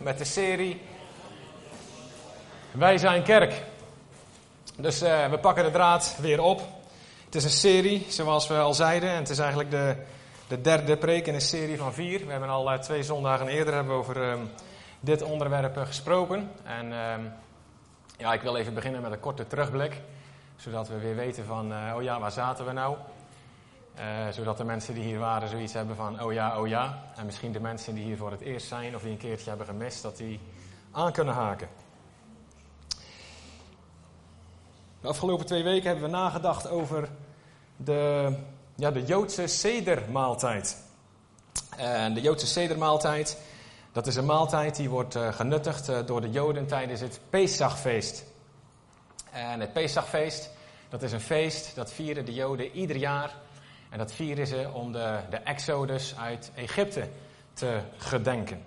met 0.00 0.18
de 0.18 0.24
serie 0.24 0.80
Wij 2.70 2.98
zijn 2.98 3.22
kerk. 3.22 3.62
Dus 4.76 5.02
uh, 5.02 5.26
we 5.26 5.38
pakken 5.38 5.64
de 5.64 5.70
draad 5.70 6.16
weer 6.20 6.42
op. 6.42 6.62
Het 7.24 7.34
is 7.34 7.44
een 7.44 7.50
serie, 7.50 8.06
zoals 8.08 8.48
we 8.48 8.58
al 8.58 8.74
zeiden, 8.74 9.10
en 9.10 9.16
het 9.16 9.28
is 9.28 9.38
eigenlijk 9.38 9.70
de, 9.70 9.96
de 10.48 10.60
derde 10.60 10.96
preek 10.96 11.26
in 11.26 11.34
een 11.34 11.40
serie 11.40 11.78
van 11.78 11.92
vier. 11.92 12.26
We 12.26 12.30
hebben 12.30 12.48
al 12.48 12.72
uh, 12.72 12.78
twee 12.78 13.02
zondagen 13.02 13.48
eerder 13.48 13.74
hebben 13.74 13.94
over 13.94 14.16
um, 14.30 14.50
dit 15.00 15.22
onderwerp 15.22 15.76
uh, 15.76 15.86
gesproken. 15.86 16.50
En 16.62 16.92
um, 16.92 17.32
ja, 18.16 18.32
ik 18.32 18.42
wil 18.42 18.56
even 18.56 18.74
beginnen 18.74 19.02
met 19.02 19.12
een 19.12 19.20
korte 19.20 19.46
terugblik, 19.46 20.00
zodat 20.56 20.88
we 20.88 20.98
weer 20.98 21.16
weten 21.16 21.44
van, 21.44 21.72
oh 21.96 22.02
ja, 22.02 22.20
waar 22.20 22.32
zaten 22.32 22.66
we 22.66 22.72
nou? 22.72 22.96
Uh, 23.98 24.28
zodat 24.32 24.56
de 24.56 24.64
mensen 24.64 24.94
die 24.94 25.02
hier 25.02 25.18
waren 25.18 25.48
zoiets 25.48 25.72
hebben 25.72 25.96
van, 25.96 26.22
oh 26.22 26.32
ja, 26.32 26.60
oh 26.60 26.68
ja. 26.68 27.02
En 27.16 27.26
misschien 27.26 27.52
de 27.52 27.60
mensen 27.60 27.94
die 27.94 28.04
hier 28.04 28.16
voor 28.16 28.30
het 28.30 28.40
eerst 28.40 28.66
zijn 28.66 28.94
of 28.94 29.02
die 29.02 29.10
een 29.10 29.16
keertje 29.16 29.48
hebben 29.48 29.66
gemist, 29.66 30.02
dat 30.02 30.16
die 30.16 30.40
aan 30.90 31.12
kunnen 31.12 31.34
haken. 31.34 31.68
De 35.00 35.08
afgelopen 35.08 35.46
twee 35.46 35.62
weken 35.62 35.86
hebben 35.86 36.04
we 36.04 36.16
nagedacht 36.16 36.68
over 36.68 37.08
de, 37.76 38.32
ja, 38.74 38.90
de 38.90 39.04
Joodse 39.04 39.46
sedermaaltijd. 39.46 40.76
En 41.76 42.14
de 42.14 42.20
Joodse 42.20 42.46
sedermaaltijd, 42.46 43.38
dat 43.92 44.06
is 44.06 44.16
een 44.16 44.26
maaltijd 44.26 44.76
die 44.76 44.88
wordt 44.88 45.16
uh, 45.16 45.32
genuttigd 45.32 45.88
uh, 45.88 45.98
door 46.06 46.20
de 46.20 46.30
Joden 46.30 46.66
tijdens 46.66 47.00
het 47.00 47.20
Pesachfeest. 47.30 48.24
En 49.30 49.60
het 49.60 49.72
Pesachfeest, 49.72 50.50
dat 50.88 51.02
is 51.02 51.12
een 51.12 51.20
feest, 51.20 51.74
dat 51.74 51.92
vieren 51.92 52.24
de 52.24 52.34
Joden 52.34 52.70
ieder 52.70 52.96
jaar 52.96 53.34
en 53.90 53.98
dat 53.98 54.12
vieren 54.12 54.46
ze 54.46 54.70
om 54.72 54.92
de, 54.92 55.18
de 55.30 55.36
exodus 55.36 56.14
uit 56.18 56.50
Egypte 56.54 57.08
te 57.52 57.80
gedenken. 57.96 58.62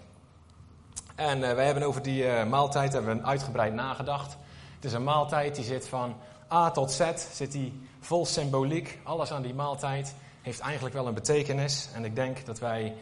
En 1.15 1.39
uh, 1.39 1.53
wij 1.53 1.65
hebben 1.65 1.83
over 1.83 2.01
die 2.01 2.23
uh, 2.23 2.45
maaltijd 2.45 2.93
hebben 2.93 3.17
we 3.17 3.23
uitgebreid 3.23 3.73
nagedacht. 3.73 4.37
Het 4.75 4.85
is 4.85 4.93
een 4.93 5.03
maaltijd 5.03 5.55
die 5.55 5.63
zit 5.63 5.87
van 5.87 6.15
A 6.51 6.71
tot 6.71 6.91
Z, 6.91 7.01
zit 7.33 7.51
die 7.51 7.81
vol 7.99 8.25
symboliek. 8.25 8.99
Alles 9.03 9.31
aan 9.31 9.41
die 9.41 9.53
maaltijd 9.53 10.15
heeft 10.41 10.59
eigenlijk 10.59 10.95
wel 10.95 11.07
een 11.07 11.13
betekenis. 11.13 11.89
En 11.93 12.05
ik 12.05 12.15
denk 12.15 12.45
dat 12.45 12.59
wij 12.59 12.95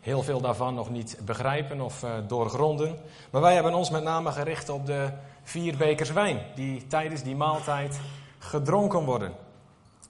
heel 0.00 0.22
veel 0.22 0.40
daarvan 0.40 0.74
nog 0.74 0.90
niet 0.90 1.18
begrijpen 1.24 1.80
of 1.80 2.02
uh, 2.02 2.10
doorgronden. 2.26 2.98
Maar 3.30 3.40
wij 3.40 3.54
hebben 3.54 3.74
ons 3.74 3.90
met 3.90 4.02
name 4.02 4.32
gericht 4.32 4.68
op 4.68 4.86
de 4.86 5.08
vier 5.42 5.76
bekers 5.76 6.12
wijn 6.12 6.42
die 6.54 6.86
tijdens 6.86 7.22
die 7.22 7.36
maaltijd 7.36 8.00
gedronken 8.38 9.04
worden. 9.04 9.32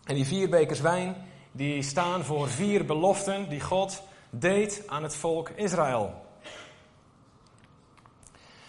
En 0.05 0.15
die 0.15 0.27
vier 0.27 0.49
bekers 0.49 0.81
wijn 0.81 1.15
die 1.53 1.83
staan 1.83 2.25
voor 2.25 2.49
vier 2.49 2.85
beloften 2.85 3.49
die 3.49 3.61
God 3.61 4.03
deed 4.31 4.83
aan 4.87 5.03
het 5.03 5.17
volk 5.17 5.49
Israël. 5.49 6.15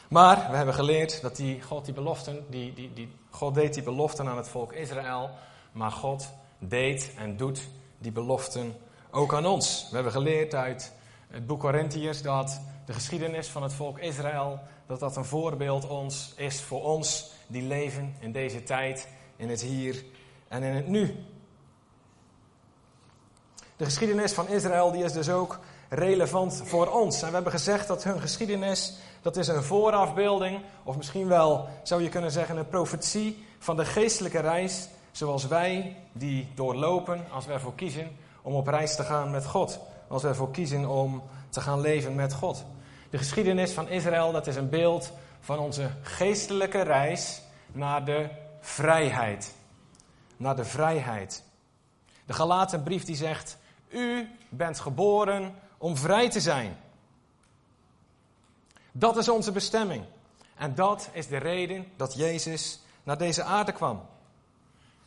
Maar 0.07 0.47
we 0.49 0.55
hebben 0.55 0.73
geleerd 0.73 1.21
dat 1.21 1.35
die 1.35 1.61
God 1.61 1.85
die 1.85 1.93
beloften, 1.93 2.45
die, 2.49 2.73
die, 2.73 2.93
die, 2.93 3.09
God 3.29 3.53
deed 3.53 3.73
die 3.73 3.83
beloften 3.83 4.27
aan 4.27 4.37
het 4.37 4.47
volk 4.47 4.73
Israël, 4.73 5.29
maar 5.71 5.91
God 5.91 6.29
deed 6.59 7.11
en 7.17 7.37
doet 7.37 7.67
die 7.97 8.11
beloften 8.11 8.75
ook 9.11 9.33
aan 9.33 9.45
ons. 9.45 9.87
We 9.89 9.95
hebben 9.95 10.13
geleerd 10.13 10.53
uit 10.53 10.93
het 11.27 11.47
boek 11.47 11.59
Corinthiërs 11.59 12.21
dat 12.21 12.61
de 12.85 12.93
geschiedenis 12.93 13.47
van 13.47 13.63
het 13.63 13.73
volk 13.73 13.99
Israël, 13.99 14.59
dat 14.85 14.99
dat 14.99 15.15
een 15.15 15.25
voorbeeld 15.25 15.87
ons 15.87 16.33
is 16.35 16.61
voor 16.61 16.83
ons 16.83 17.31
die 17.47 17.63
leven 17.63 18.15
in 18.19 18.31
deze 18.31 18.63
tijd, 18.63 19.07
in 19.35 19.49
het 19.49 19.61
hier 19.61 20.03
en 20.47 20.63
in 20.63 20.75
het 20.75 20.87
nu. 20.87 21.25
De 23.83 23.89
geschiedenis 23.89 24.33
van 24.33 24.47
Israël 24.47 24.91
die 24.91 25.03
is 25.03 25.13
dus 25.13 25.29
ook 25.29 25.59
relevant 25.89 26.61
voor 26.65 26.87
ons. 26.87 27.21
En 27.21 27.27
we 27.27 27.33
hebben 27.33 27.51
gezegd 27.51 27.87
dat 27.87 28.03
hun 28.03 28.21
geschiedenis, 28.21 28.93
dat 29.21 29.37
is 29.37 29.47
een 29.47 29.63
voorafbeelding, 29.63 30.61
of 30.83 30.97
misschien 30.97 31.27
wel 31.27 31.67
zou 31.81 32.03
je 32.03 32.09
kunnen 32.09 32.31
zeggen 32.31 32.57
een 32.57 32.67
profetie 32.67 33.45
van 33.59 33.75
de 33.75 33.85
geestelijke 33.85 34.39
reis, 34.39 34.87
zoals 35.11 35.47
wij 35.47 35.95
die 36.11 36.51
doorlopen 36.55 37.25
als 37.31 37.45
we 37.45 37.53
ervoor 37.53 37.75
kiezen 37.75 38.11
om 38.41 38.53
op 38.53 38.67
reis 38.67 38.95
te 38.95 39.03
gaan 39.03 39.31
met 39.31 39.45
God. 39.45 39.79
Als 40.07 40.21
we 40.21 40.27
ervoor 40.27 40.51
kiezen 40.51 40.89
om 40.89 41.23
te 41.49 41.61
gaan 41.61 41.81
leven 41.81 42.15
met 42.15 42.33
God. 42.33 42.65
De 43.09 43.17
geschiedenis 43.17 43.71
van 43.71 43.89
Israël, 43.89 44.31
dat 44.31 44.47
is 44.47 44.55
een 44.55 44.69
beeld 44.69 45.11
van 45.39 45.59
onze 45.59 45.89
geestelijke 46.01 46.81
reis 46.81 47.41
naar 47.71 48.05
de 48.05 48.29
vrijheid. 48.59 49.53
Naar 50.37 50.55
de 50.55 50.65
vrijheid. 50.65 51.43
De 52.25 52.33
Galatenbrief 52.33 53.03
die 53.03 53.15
zegt, 53.15 53.57
u 53.93 54.29
bent 54.49 54.79
geboren 54.79 55.55
om 55.77 55.97
vrij 55.97 56.29
te 56.29 56.41
zijn. 56.41 56.77
Dat 58.91 59.17
is 59.17 59.29
onze 59.29 59.51
bestemming. 59.51 60.05
En 60.55 60.75
dat 60.75 61.09
is 61.11 61.27
de 61.27 61.37
reden 61.37 61.91
dat 61.95 62.13
Jezus 62.13 62.79
naar 63.03 63.17
deze 63.17 63.43
aarde 63.43 63.71
kwam. 63.71 64.05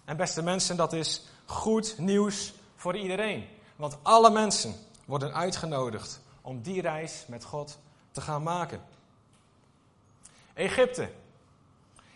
En 0.05 0.17
beste 0.17 0.43
mensen, 0.43 0.77
dat 0.77 0.93
is 0.93 1.25
goed 1.45 1.99
nieuws 1.99 2.55
voor 2.77 2.97
iedereen. 2.97 3.49
Want 3.77 3.97
alle 4.03 4.31
mensen 4.31 4.75
worden 5.05 5.35
uitgenodigd 5.35 6.21
om 6.41 6.63
die 6.63 6.81
reis 6.81 7.25
met 7.29 7.45
God 7.45 7.79
te 8.11 8.21
gaan 8.21 8.43
maken. 8.43 8.81
Egypte. 10.55 11.11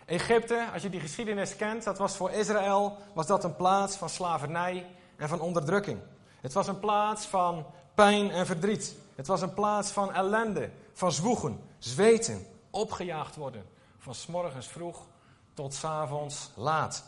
Egypte, 0.05 0.69
als 0.73 0.83
je 0.83 0.91
die 0.91 1.01
geschiedenis 1.01 1.57
kent, 1.57 1.85
dat 1.85 1.99
was 1.99 2.17
voor 2.17 2.31
Israël 2.31 2.97
was 3.13 3.27
dat 3.27 3.45
een 3.45 3.57
plaats 3.57 3.97
van 3.97 4.09
slavernij 4.09 4.87
en 5.17 5.29
van 5.29 5.41
onderdrukking. 5.41 5.99
Het 6.41 6.53
was 6.53 6.67
een 6.67 6.79
plaats 6.79 7.27
van 7.27 7.67
pijn 7.95 8.31
en 8.31 8.47
verdriet. 8.47 8.95
Het 9.15 9.27
was 9.27 9.43
een 9.43 9.55
plaats 9.55 9.91
van 9.91 10.13
ellende, 10.13 10.71
van 10.93 11.13
zwoegen, 11.13 11.61
zweten, 11.79 12.47
opgejaagd 12.71 13.37
worden. 13.37 13.67
Van 13.99 14.15
s 14.15 14.27
morgens 14.27 14.67
vroeg 14.67 15.07
tot 15.55 15.75
s 15.75 15.85
avonds 15.85 16.51
laat. 16.55 17.05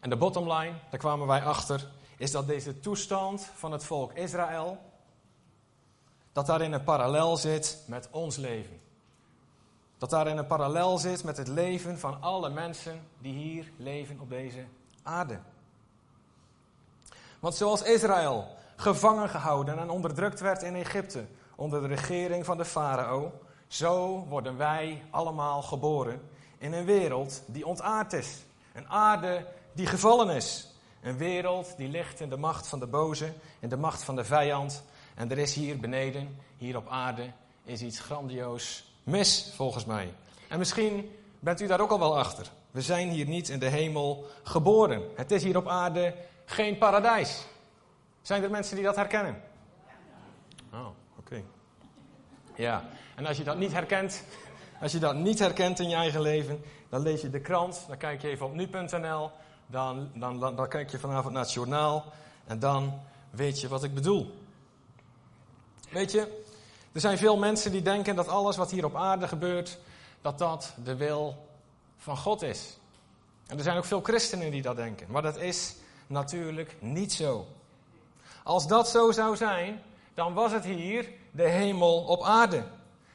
En 0.00 0.10
de 0.10 0.16
bottom 0.16 0.52
line, 0.52 0.74
daar 0.90 1.00
kwamen 1.00 1.26
wij 1.26 1.42
achter, 1.42 1.88
is 2.16 2.30
dat 2.30 2.46
deze 2.46 2.80
toestand 2.80 3.50
van 3.54 3.72
het 3.72 3.84
volk 3.84 4.12
Israël, 4.12 4.78
dat 6.32 6.46
daarin 6.46 6.72
een 6.72 6.84
parallel 6.84 7.36
zit 7.36 7.84
met 7.86 8.08
ons 8.10 8.36
leven. 8.36 8.80
Dat 9.98 10.10
daarin 10.10 10.36
een 10.36 10.46
parallel 10.46 10.98
zit 10.98 11.24
met 11.24 11.36
het 11.36 11.48
leven 11.48 11.98
van 11.98 12.22
alle 12.22 12.50
mensen 12.50 13.06
die 13.18 13.32
hier 13.32 13.72
leven 13.76 14.20
op 14.20 14.28
deze 14.28 14.64
aarde. 15.02 15.40
Want 17.44 17.56
zoals 17.56 17.82
Israël 17.82 18.46
gevangen 18.76 19.28
gehouden 19.28 19.78
en 19.78 19.90
onderdrukt 19.90 20.40
werd 20.40 20.62
in 20.62 20.74
Egypte 20.74 21.24
onder 21.56 21.80
de 21.80 21.86
regering 21.86 22.44
van 22.44 22.56
de 22.56 22.64
farao, 22.64 23.32
zo 23.66 24.24
worden 24.28 24.56
wij 24.56 25.02
allemaal 25.10 25.62
geboren 25.62 26.20
in 26.58 26.72
een 26.72 26.84
wereld 26.84 27.42
die 27.46 27.66
ontaard 27.66 28.12
is. 28.12 28.44
Een 28.72 28.88
aarde 28.88 29.46
die 29.72 29.86
gevallen 29.86 30.36
is. 30.36 30.74
Een 31.02 31.16
wereld 31.16 31.76
die 31.76 31.88
ligt 31.88 32.20
in 32.20 32.28
de 32.28 32.36
macht 32.36 32.66
van 32.66 32.78
de 32.78 32.86
boze, 32.86 33.32
in 33.60 33.68
de 33.68 33.76
macht 33.76 34.04
van 34.04 34.16
de 34.16 34.24
vijand. 34.24 34.82
En 35.14 35.30
er 35.30 35.38
is 35.38 35.54
hier 35.54 35.78
beneden, 35.78 36.38
hier 36.56 36.76
op 36.76 36.88
aarde, 36.88 37.30
is 37.64 37.82
iets 37.82 38.00
grandioos 38.00 38.94
mis, 39.02 39.52
volgens 39.56 39.84
mij. 39.84 40.14
En 40.48 40.58
misschien 40.58 41.10
bent 41.40 41.60
u 41.60 41.66
daar 41.66 41.80
ook 41.80 41.90
al 41.90 41.98
wel 41.98 42.18
achter. 42.18 42.50
We 42.70 42.82
zijn 42.82 43.08
hier 43.08 43.26
niet 43.26 43.48
in 43.48 43.58
de 43.58 43.68
hemel 43.68 44.26
geboren. 44.42 45.02
Het 45.14 45.30
is 45.30 45.42
hier 45.42 45.56
op 45.56 45.68
aarde 45.68 46.14
geen 46.44 46.78
paradijs. 46.78 47.46
Zijn 48.22 48.42
er 48.42 48.50
mensen 48.50 48.76
die 48.76 48.84
dat 48.84 48.96
herkennen? 48.96 49.42
Oh, 50.72 50.86
oké. 51.18 51.42
Ja, 52.54 52.84
en 53.14 53.26
als 53.26 53.36
je 53.36 53.44
dat 53.44 53.56
niet 53.56 53.72
herkent, 53.72 54.24
als 54.80 54.92
je 54.92 54.98
dat 54.98 55.14
niet 55.14 55.38
herkent 55.38 55.78
in 55.78 55.88
je 55.88 55.94
eigen 55.94 56.20
leven, 56.20 56.62
dan 56.88 57.02
lees 57.02 57.20
je 57.20 57.30
de 57.30 57.40
krant, 57.40 57.84
dan 57.88 57.96
kijk 57.96 58.22
je 58.22 58.28
even 58.28 58.46
op 58.46 58.54
nu.nl, 58.54 59.30
dan, 59.66 60.10
dan, 60.14 60.40
dan, 60.40 60.68
kijk 60.68 60.90
je 60.90 60.98
vanavond 60.98 61.32
naar 61.32 61.42
het 61.42 61.52
journaal 61.52 62.12
en 62.46 62.58
dan 62.58 63.00
weet 63.30 63.60
je 63.60 63.68
wat 63.68 63.84
ik 63.84 63.94
bedoel. 63.94 64.38
Weet 65.90 66.12
je, 66.12 66.42
er 66.92 67.00
zijn 67.00 67.18
veel 67.18 67.36
mensen 67.36 67.72
die 67.72 67.82
denken 67.82 68.16
dat 68.16 68.28
alles 68.28 68.56
wat 68.56 68.70
hier 68.70 68.84
op 68.84 68.96
aarde 68.96 69.28
gebeurt, 69.28 69.78
dat 70.20 70.38
dat 70.38 70.74
de 70.84 70.96
wil 70.96 71.48
van 71.96 72.16
God 72.16 72.42
is. 72.42 72.78
En 73.46 73.56
er 73.56 73.62
zijn 73.62 73.76
ook 73.76 73.84
veel 73.84 74.02
christenen 74.02 74.50
die 74.50 74.62
dat 74.62 74.76
denken, 74.76 75.06
maar 75.10 75.22
dat 75.22 75.36
is 75.36 75.74
natuurlijk 76.06 76.76
niet 76.80 77.12
zo. 77.12 77.46
Als 78.42 78.66
dat 78.66 78.88
zo 78.88 79.12
zou 79.12 79.36
zijn, 79.36 79.82
dan 80.14 80.34
was 80.34 80.52
het 80.52 80.64
hier 80.64 81.08
de 81.30 81.48
hemel 81.48 82.04
op 82.04 82.22
aarde. 82.22 82.64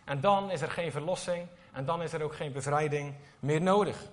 En 0.06 0.22
dan 0.22 0.52
is 0.52 0.62
er 0.62 0.72
geen 0.72 0.92
verlossing 0.92 1.48
en 1.72 1.86
dan 1.86 2.02
is 2.02 2.14
er 2.14 2.24
ook 2.24 2.36
geen 2.36 2.52
bevrijding 2.52 3.14
meer 3.40 3.62
nodig. 3.62 4.06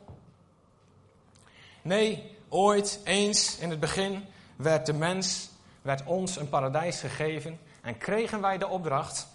Nee, 1.83 2.37
ooit, 2.49 3.01
eens 3.05 3.59
in 3.59 3.71
het 3.71 3.81
begin, 3.81 4.25
werd 4.57 4.87
de 4.87 4.93
mens, 4.93 5.51
werd 5.83 6.05
ons 6.05 6.37
een 6.37 6.49
paradijs 6.49 7.01
gegeven 7.01 7.59
en 7.83 7.99
kregen 7.99 8.41
wij 8.41 8.59
de 8.59 8.67
opdracht. 8.67 9.29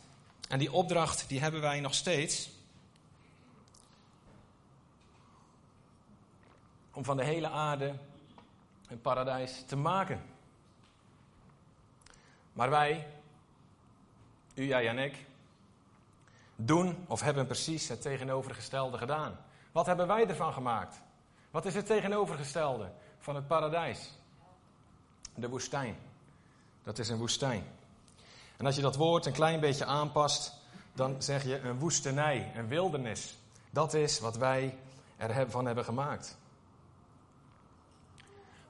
En 0.49 0.59
die 0.59 0.73
opdracht 0.73 1.25
die 1.27 1.39
hebben 1.39 1.61
wij 1.61 1.79
nog 1.79 1.93
steeds. 1.93 2.49
Om 6.93 7.05
van 7.05 7.17
de 7.17 7.23
hele 7.23 7.49
aarde 7.49 7.93
een 8.91 9.01
paradijs 9.01 9.63
te 9.67 9.75
maken. 9.75 10.21
Maar 12.53 12.69
wij, 12.69 13.07
u, 14.53 14.65
jij 14.65 14.87
en 14.87 14.97
ik, 14.97 15.25
doen 16.55 17.05
of 17.07 17.21
hebben 17.21 17.45
precies 17.45 17.87
het 17.87 18.01
tegenovergestelde 18.01 18.97
gedaan. 18.97 19.37
Wat 19.71 19.85
hebben 19.85 20.07
wij 20.07 20.27
ervan 20.27 20.53
gemaakt? 20.53 21.01
Wat 21.51 21.65
is 21.65 21.75
het 21.75 21.85
tegenovergestelde 21.85 22.91
van 23.19 23.35
het 23.35 23.47
paradijs? 23.47 24.11
De 25.35 25.49
woestijn. 25.49 25.95
Dat 26.83 26.99
is 26.99 27.09
een 27.09 27.17
woestijn. 27.17 27.63
En 28.57 28.65
als 28.65 28.75
je 28.75 28.81
dat 28.81 28.95
woord 28.95 29.25
een 29.25 29.33
klein 29.33 29.59
beetje 29.59 29.85
aanpast, 29.85 30.53
dan 30.93 31.21
zeg 31.21 31.43
je 31.43 31.59
een 31.59 31.79
woestenij, 31.79 32.51
een 32.55 32.67
wildernis. 32.67 33.37
Dat 33.69 33.93
is 33.93 34.19
wat 34.19 34.37
wij 34.37 34.77
ervan 35.17 35.65
hebben 35.65 35.85
gemaakt. 35.85 36.37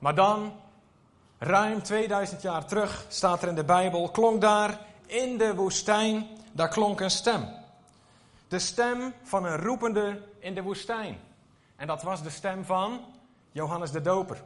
Maar 0.02 0.16
dan, 0.16 0.54
ruim 1.38 1.84
2000 1.84 2.42
jaar 2.42 2.66
terug, 2.66 3.06
staat 3.08 3.42
er 3.42 3.48
in 3.48 3.56
de 3.56 3.64
Bijbel, 3.64 4.10
klonk 4.10 4.42
daar 4.42 4.80
in 5.06 5.38
de 5.38 5.56
woestijn, 5.56 6.28
daar 6.52 6.68
klonk 6.68 7.00
een 7.00 7.12
stem. 7.12 7.50
De 8.48 8.60
stem 8.60 9.14
van 9.24 9.46
een 9.46 9.58
roepende 9.58 10.22
in 10.40 10.56
de 10.56 10.62
woestijn. 10.62 11.20
En 11.76 11.88
dat 11.88 12.04
was 12.04 12.24
de 12.24 12.30
stem 12.30 12.66
van 12.66 13.06
Johannes 13.52 13.92
de 13.92 14.02
Doper. 14.02 14.44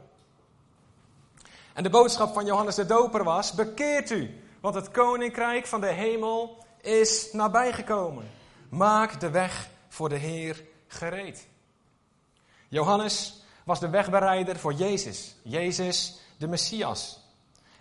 En 1.72 1.82
de 1.82 1.90
boodschap 1.90 2.34
van 2.34 2.44
Johannes 2.44 2.74
de 2.74 2.86
Doper 2.86 3.24
was: 3.24 3.52
bekeert 3.52 4.10
u, 4.10 4.42
want 4.60 4.74
het 4.74 4.90
koninkrijk 4.90 5.66
van 5.66 5.80
de 5.80 5.92
hemel 5.92 6.64
is 6.80 7.32
nabijgekomen. 7.32 8.30
Maak 8.68 9.20
de 9.20 9.30
weg 9.30 9.68
voor 9.88 10.08
de 10.08 10.16
Heer 10.16 10.64
gereed. 10.86 11.48
Johannes 12.68 13.45
was 13.66 13.80
de 13.80 13.88
wegbereider 13.88 14.58
voor 14.58 14.72
Jezus. 14.72 15.34
Jezus, 15.42 16.18
de 16.36 16.46
Messias. 16.46 17.20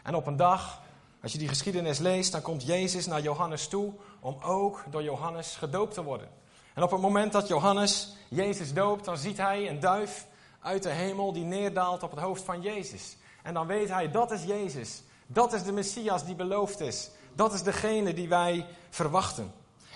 En 0.03 0.15
op 0.15 0.27
een 0.27 0.35
dag, 0.35 0.81
als 1.21 1.31
je 1.31 1.37
die 1.37 1.47
geschiedenis 1.47 1.99
leest, 1.99 2.31
dan 2.31 2.41
komt 2.41 2.65
Jezus 2.65 3.05
naar 3.05 3.21
Johannes 3.21 3.67
toe 3.67 3.93
om 4.19 4.37
ook 4.43 4.83
door 4.89 5.03
Johannes 5.03 5.55
gedoopt 5.55 5.93
te 5.93 6.03
worden. 6.03 6.29
En 6.73 6.83
op 6.83 6.91
het 6.91 7.01
moment 7.01 7.31
dat 7.31 7.47
Johannes 7.47 8.15
Jezus 8.27 8.73
doopt, 8.73 9.05
dan 9.05 9.17
ziet 9.17 9.37
hij 9.37 9.69
een 9.69 9.79
duif 9.79 10.27
uit 10.59 10.83
de 10.83 10.89
hemel 10.89 11.33
die 11.33 11.43
neerdaalt 11.43 12.03
op 12.03 12.11
het 12.11 12.19
hoofd 12.19 12.43
van 12.43 12.61
Jezus. 12.61 13.17
En 13.43 13.53
dan 13.53 13.67
weet 13.67 13.89
hij, 13.89 14.11
dat 14.11 14.31
is 14.31 14.43
Jezus. 14.43 15.03
Dat 15.27 15.53
is 15.53 15.63
de 15.63 15.71
Messias 15.71 16.25
die 16.25 16.35
beloofd 16.35 16.79
is. 16.79 17.09
Dat 17.33 17.53
is 17.53 17.63
degene 17.63 18.13
die 18.13 18.29
wij 18.29 18.65
verwachten. 18.89 19.53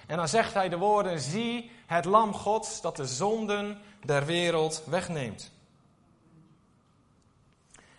En 0.08 0.18
dan 0.18 0.28
zegt 0.28 0.54
hij 0.54 0.70
de 0.70 0.78
woorden: 0.78 1.20
Zie 1.20 1.72
het 1.86 2.06
Lam 2.06 2.34
Gods 2.34 2.82
dat 2.82 2.96
de 2.96 3.06
zonden 3.06 3.78
der 4.06 4.26
wereld 4.26 4.84
wegneemt. 4.86 5.52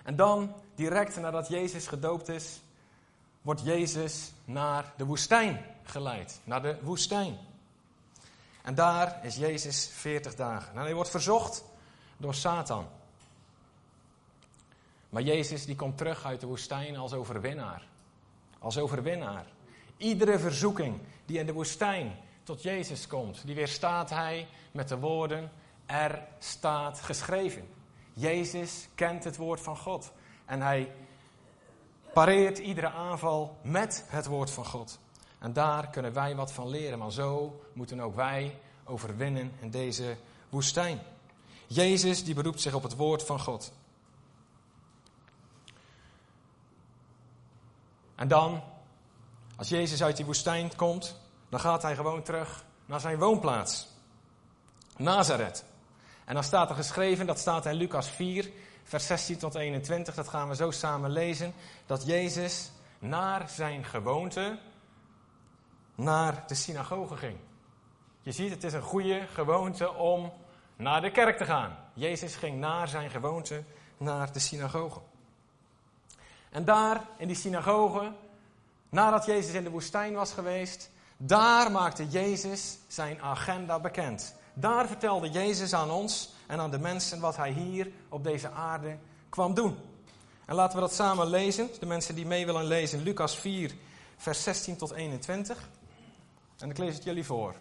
En 0.03 0.17
dan, 0.17 0.55
direct 0.75 1.17
nadat 1.17 1.49
Jezus 1.49 1.87
gedoopt 1.87 2.29
is, 2.29 2.61
wordt 3.43 3.63
Jezus 3.65 4.33
naar 4.45 4.93
de 4.97 5.05
woestijn 5.05 5.65
geleid. 5.83 6.41
Naar 6.45 6.63
de 6.63 6.79
woestijn. 6.83 7.39
En 8.63 8.75
daar 8.75 9.25
is 9.25 9.37
Jezus 9.37 9.91
40 9.93 10.35
dagen. 10.35 10.75
En 10.75 10.81
hij 10.81 10.95
wordt 10.95 11.11
verzocht 11.11 11.65
door 12.17 12.35
Satan. 12.35 12.87
Maar 15.09 15.23
Jezus 15.23 15.65
die 15.65 15.77
komt 15.77 15.99
terug 15.99 16.25
uit 16.25 16.41
de 16.41 16.47
woestijn 16.47 16.97
als 16.97 17.13
overwinnaar. 17.13 17.87
Als 18.59 18.79
overwinnaar. 18.79 19.47
Iedere 19.97 20.39
verzoeking 20.39 20.99
die 21.27 21.39
in 21.39 21.47
de 21.47 21.53
woestijn 21.53 22.17
tot 22.43 22.63
Jezus 22.63 23.07
komt, 23.07 23.47
die 23.47 23.55
weerstaat 23.55 24.11
hij 24.11 24.49
met 24.73 24.89
de 24.89 24.99
woorden: 24.99 25.51
Er 25.87 26.23
staat 26.39 27.01
geschreven. 27.01 27.69
Jezus 28.13 28.89
kent 28.95 29.25
het 29.25 29.37
woord 29.37 29.61
van 29.61 29.77
God. 29.77 30.13
En 30.45 30.61
hij 30.61 30.93
pareert 32.13 32.59
iedere 32.59 32.91
aanval 32.91 33.59
met 33.63 34.05
het 34.09 34.27
woord 34.27 34.51
van 34.51 34.67
God. 34.67 34.99
En 35.39 35.53
daar 35.53 35.91
kunnen 35.91 36.13
wij 36.13 36.37
wat 36.37 36.53
van 36.53 36.69
leren. 36.69 36.99
Maar 36.99 37.13
zo 37.13 37.61
moeten 37.73 38.01
ook 38.01 38.15
wij 38.15 38.59
overwinnen 38.85 39.53
in 39.61 39.71
deze 39.71 40.17
woestijn. 40.49 41.01
Jezus 41.67 42.25
die 42.25 42.35
beroept 42.35 42.61
zich 42.61 42.75
op 42.75 42.83
het 42.83 42.97
woord 42.97 43.25
van 43.25 43.41
God. 43.41 43.73
En 48.15 48.29
dan, 48.29 48.63
als 49.57 49.69
Jezus 49.69 50.03
uit 50.03 50.17
die 50.17 50.27
woestijn 50.27 50.77
komt, 50.77 51.21
dan 51.49 51.61
gaat 51.61 51.83
hij 51.83 51.95
gewoon 51.95 52.23
terug 52.23 52.65
naar 52.87 53.01
zijn 53.01 53.19
woonplaats. 53.19 53.89
Nazareth. 54.97 55.65
En 56.31 56.37
dan 56.37 56.45
staat 56.45 56.71
er 56.71 56.77
geschreven, 56.77 57.27
dat 57.27 57.39
staat 57.39 57.67
in 57.67 57.75
Lucas 57.75 58.09
4, 58.09 58.51
vers 58.85 59.07
16 59.07 59.39
tot 59.39 59.55
21, 59.55 60.15
dat 60.15 60.29
gaan 60.29 60.49
we 60.49 60.55
zo 60.55 60.71
samen 60.71 61.11
lezen, 61.11 61.55
dat 61.87 62.07
Jezus 62.07 62.71
naar 62.99 63.49
zijn 63.49 63.85
gewoonte, 63.85 64.59
naar 65.95 66.45
de 66.47 66.55
synagoge 66.55 67.17
ging. 67.17 67.37
Je 68.21 68.33
ziet, 68.33 68.51
het 68.51 68.65
is 68.65 68.73
een 68.73 68.83
goede 68.83 69.27
gewoonte 69.33 69.95
om 69.95 70.33
naar 70.77 71.01
de 71.01 71.11
kerk 71.11 71.37
te 71.37 71.45
gaan. 71.45 71.77
Jezus 71.95 72.35
ging 72.35 72.59
naar 72.59 72.89
zijn 72.89 73.11
gewoonte, 73.11 73.63
naar 73.97 74.33
de 74.33 74.39
synagoge. 74.39 75.01
En 76.51 76.65
daar, 76.65 77.05
in 77.17 77.27
die 77.27 77.37
synagoge, 77.37 78.13
nadat 78.89 79.27
Jezus 79.27 79.55
in 79.55 79.65
de 79.65 79.71
woestijn 79.71 80.15
was 80.15 80.33
geweest, 80.33 80.91
daar 81.17 81.71
maakte 81.71 82.09
Jezus 82.09 82.79
zijn 82.89 83.23
agenda 83.23 83.81
bekend. 83.81 84.39
Daar 84.61 84.87
vertelde 84.87 85.31
Jezus 85.31 85.73
aan 85.73 85.91
ons 85.91 86.31
en 86.47 86.61
aan 86.61 86.71
de 86.71 86.79
mensen 86.79 87.21
wat 87.21 87.37
hij 87.37 87.51
hier 87.51 87.91
op 88.09 88.25
deze 88.25 88.51
aarde 88.51 88.99
kwam 89.29 89.55
doen. 89.55 89.79
En 90.45 90.55
laten 90.55 90.75
we 90.75 90.81
dat 90.81 90.95
samen 90.95 91.27
lezen. 91.27 91.69
De 91.79 91.87
mensen 91.87 92.15
die 92.15 92.27
mee 92.27 92.47
willen 92.47 92.65
lezen, 92.65 93.03
Lucas 93.03 93.39
4, 93.39 93.75
vers 94.17 94.43
16 94.43 94.77
tot 94.77 94.93
21. 94.93 95.69
En 96.59 96.71
ik 96.71 96.79
lees 96.79 96.95
het 96.95 97.05
jullie 97.05 97.25
voor. 97.25 97.55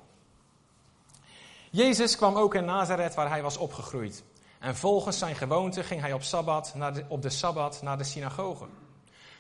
Jezus 1.72 2.16
kwam 2.16 2.36
ook 2.36 2.56
in 2.56 2.66
Nazareth 2.66 3.16
waar 3.16 3.30
hij 3.30 3.42
was 3.42 3.58
opgegroeid. 3.58 4.24
En 4.60 4.76
volgens 4.76 5.18
zijn 5.18 5.36
gewoonte 5.36 5.84
ging 5.84 6.02
hij 6.02 6.14
op, 6.14 6.24
sabbat 6.24 6.74
naar 6.76 6.94
de, 6.94 7.06
op 7.08 7.22
de 7.22 7.30
Sabbat 7.30 7.82
naar 7.82 7.98
de 7.98 8.04
synagoge. 8.04 8.66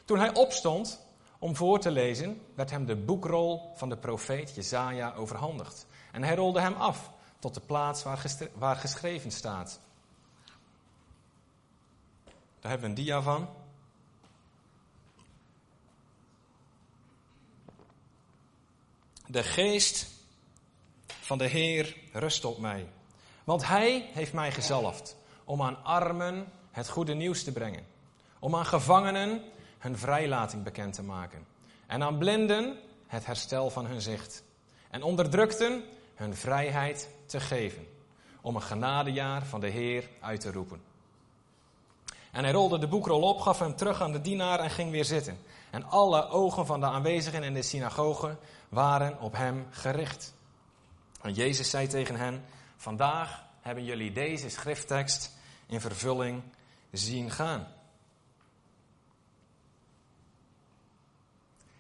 Toen 0.05 0.19
hij 0.19 0.33
opstond 0.33 1.00
om 1.39 1.55
voor 1.55 1.79
te 1.79 1.91
lezen, 1.91 2.41
werd 2.55 2.69
hem 2.69 2.85
de 2.85 2.95
boekrol 2.95 3.71
van 3.75 3.89
de 3.89 3.97
profeet 3.97 4.55
Jezaja 4.55 5.13
overhandigd. 5.13 5.85
En 6.12 6.23
hij 6.23 6.35
rolde 6.35 6.62
hem 6.62 6.73
af 6.73 7.12
tot 7.39 7.53
de 7.53 7.62
plaats 7.62 8.03
waar, 8.03 8.25
waar 8.53 8.75
geschreven 8.75 9.31
staat. 9.31 9.80
Daar 12.59 12.71
hebben 12.71 12.81
we 12.81 12.88
een 12.88 13.06
dia 13.06 13.21
van. 13.21 13.50
De 19.27 19.44
geest 19.44 20.07
van 21.07 21.38
de 21.38 21.48
Heer 21.48 21.98
rust 22.12 22.46
op 22.46 22.58
mij. 22.58 22.89
Want 23.43 23.67
Hij 23.67 24.10
heeft 24.13 24.34
mij 24.34 24.51
gezalfd 24.51 25.15
om 25.43 25.62
aan 25.62 25.84
armen 25.84 26.51
het 26.72 26.89
goede 26.89 27.13
nieuws 27.13 27.43
te 27.43 27.51
brengen. 27.51 27.86
Om 28.39 28.55
aan 28.55 28.65
gevangenen 28.65 29.43
hun 29.77 29.98
vrijlating 29.98 30.63
bekend 30.63 30.93
te 30.93 31.03
maken. 31.03 31.46
En 31.88 32.03
aan 32.03 32.17
blinden 32.17 32.79
het 33.08 33.25
herstel 33.25 33.69
van 33.69 33.86
hun 33.86 34.01
zicht. 34.01 34.43
En 34.89 35.03
onderdrukten 35.03 35.84
hun 36.15 36.36
vrijheid 36.36 37.10
te 37.29 37.39
geven. 37.39 37.88
Om 38.41 38.55
een 38.55 38.62
genadejaar 38.62 39.45
van 39.45 39.59
de 39.59 39.67
Heer 39.67 40.09
uit 40.19 40.41
te 40.41 40.51
roepen. 40.51 40.81
En 42.31 42.43
hij 42.43 42.53
rolde 42.53 42.79
de 42.79 42.88
boekrol 42.88 43.21
op, 43.21 43.39
gaf 43.39 43.59
hem 43.59 43.75
terug 43.75 44.01
aan 44.01 44.12
de 44.12 44.21
dienaar 44.21 44.59
en 44.59 44.69
ging 44.69 44.91
weer 44.91 45.05
zitten. 45.05 45.39
En 45.69 45.83
alle 45.83 46.27
ogen 46.27 46.65
van 46.65 46.79
de 46.79 46.86
aanwezigen 46.86 47.43
in 47.43 47.53
de 47.53 47.62
synagoge 47.62 48.38
waren 48.69 49.19
op 49.19 49.36
hem 49.36 49.67
gericht. 49.69 50.33
En 51.21 51.33
Jezus 51.33 51.69
zei 51.69 51.88
tegen 51.88 52.15
hen: 52.15 52.45
Vandaag 52.75 53.45
hebben 53.62 53.83
jullie 53.83 54.12
deze 54.12 54.50
schrifttekst 54.50 55.31
in 55.67 55.81
vervulling 55.81 56.43
zien 56.91 57.31
gaan. 57.31 57.67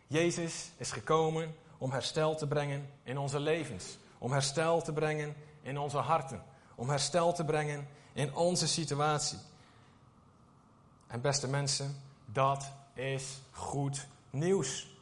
Jezus 0.07 0.71
is 0.77 0.91
gekomen 0.91 1.55
om 1.77 1.91
herstel 1.91 2.35
te 2.35 2.47
brengen 2.47 2.89
in 3.03 3.17
onze 3.17 3.39
levens, 3.39 3.97
om 4.19 4.31
herstel 4.31 4.81
te 4.81 4.93
brengen 4.93 5.35
in 5.61 5.77
onze 5.77 5.97
harten, 5.97 6.43
om 6.75 6.89
herstel 6.89 7.33
te 7.33 7.45
brengen 7.45 7.87
in 8.13 8.35
onze 8.35 8.67
situatie. 8.67 9.39
En 11.07 11.21
beste 11.21 11.47
mensen, 11.47 12.01
dat 12.25 12.71
is 12.93 13.41
goed 13.51 14.07
nieuws. 14.29 14.97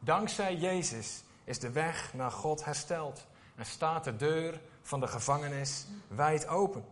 Dankzij 0.00 0.56
Jezus 0.56 1.22
is 1.44 1.58
de 1.58 1.70
weg 1.70 2.14
naar 2.14 2.30
God 2.30 2.64
hersteld 2.64 3.26
en 3.56 3.66
staat 3.66 4.04
de 4.04 4.16
deur 4.16 4.60
van 4.82 5.00
de 5.00 5.06
gevangenis 5.06 5.86
wijd 6.08 6.48
open. 6.48 6.84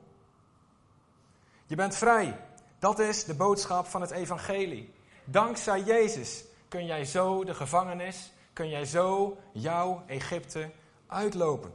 Je 1.67 1.77
bent 1.77 1.97
vrij. 1.97 2.41
Dat 2.79 2.99
is 2.99 3.25
de 3.25 3.35
boodschap 3.35 3.87
van 3.87 4.01
het 4.01 4.11
evangelie. 4.11 4.95
Dankzij 5.25 5.83
Jezus 5.83 6.45
kun 6.69 6.87
jij 6.87 7.05
zo 7.05 7.45
de 7.45 7.55
gevangenis, 7.55 8.33
kun 8.53 8.69
jij 8.69 8.85
zo 8.85 9.39
jouw 9.53 10.03
Egypte 10.07 10.71
uitlopen. 11.07 11.73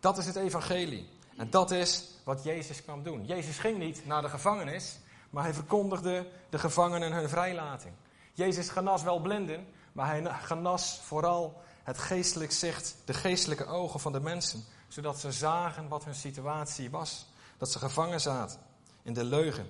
Dat 0.00 0.18
is 0.18 0.26
het 0.26 0.36
evangelie. 0.36 1.08
En 1.36 1.50
dat 1.50 1.70
is 1.70 2.04
wat 2.24 2.44
Jezus 2.44 2.82
kwam 2.82 3.02
doen. 3.02 3.24
Jezus 3.24 3.58
ging 3.58 3.78
niet 3.78 4.06
naar 4.06 4.22
de 4.22 4.28
gevangenis, 4.28 4.98
maar 5.30 5.42
hij 5.42 5.54
verkondigde 5.54 6.26
de 6.50 6.58
gevangenen 6.58 7.12
hun 7.12 7.28
vrijlating. 7.28 7.94
Jezus 8.32 8.68
genas 8.68 9.02
wel 9.02 9.20
blinden, 9.20 9.66
maar 9.92 10.06
hij 10.06 10.24
genas 10.24 11.00
vooral 11.02 11.62
het 11.82 11.98
geestelijk 11.98 12.52
zicht, 12.52 12.96
de 13.04 13.14
geestelijke 13.14 13.66
ogen 13.66 14.00
van 14.00 14.12
de 14.12 14.20
mensen, 14.20 14.64
zodat 14.88 15.20
ze 15.20 15.32
zagen 15.32 15.88
wat 15.88 16.04
hun 16.04 16.14
situatie 16.14 16.90
was. 16.90 17.26
Dat 17.58 17.70
ze 17.70 17.78
gevangen 17.78 18.20
zaten 18.20 18.60
in 19.02 19.12
de 19.12 19.24
leugen. 19.24 19.68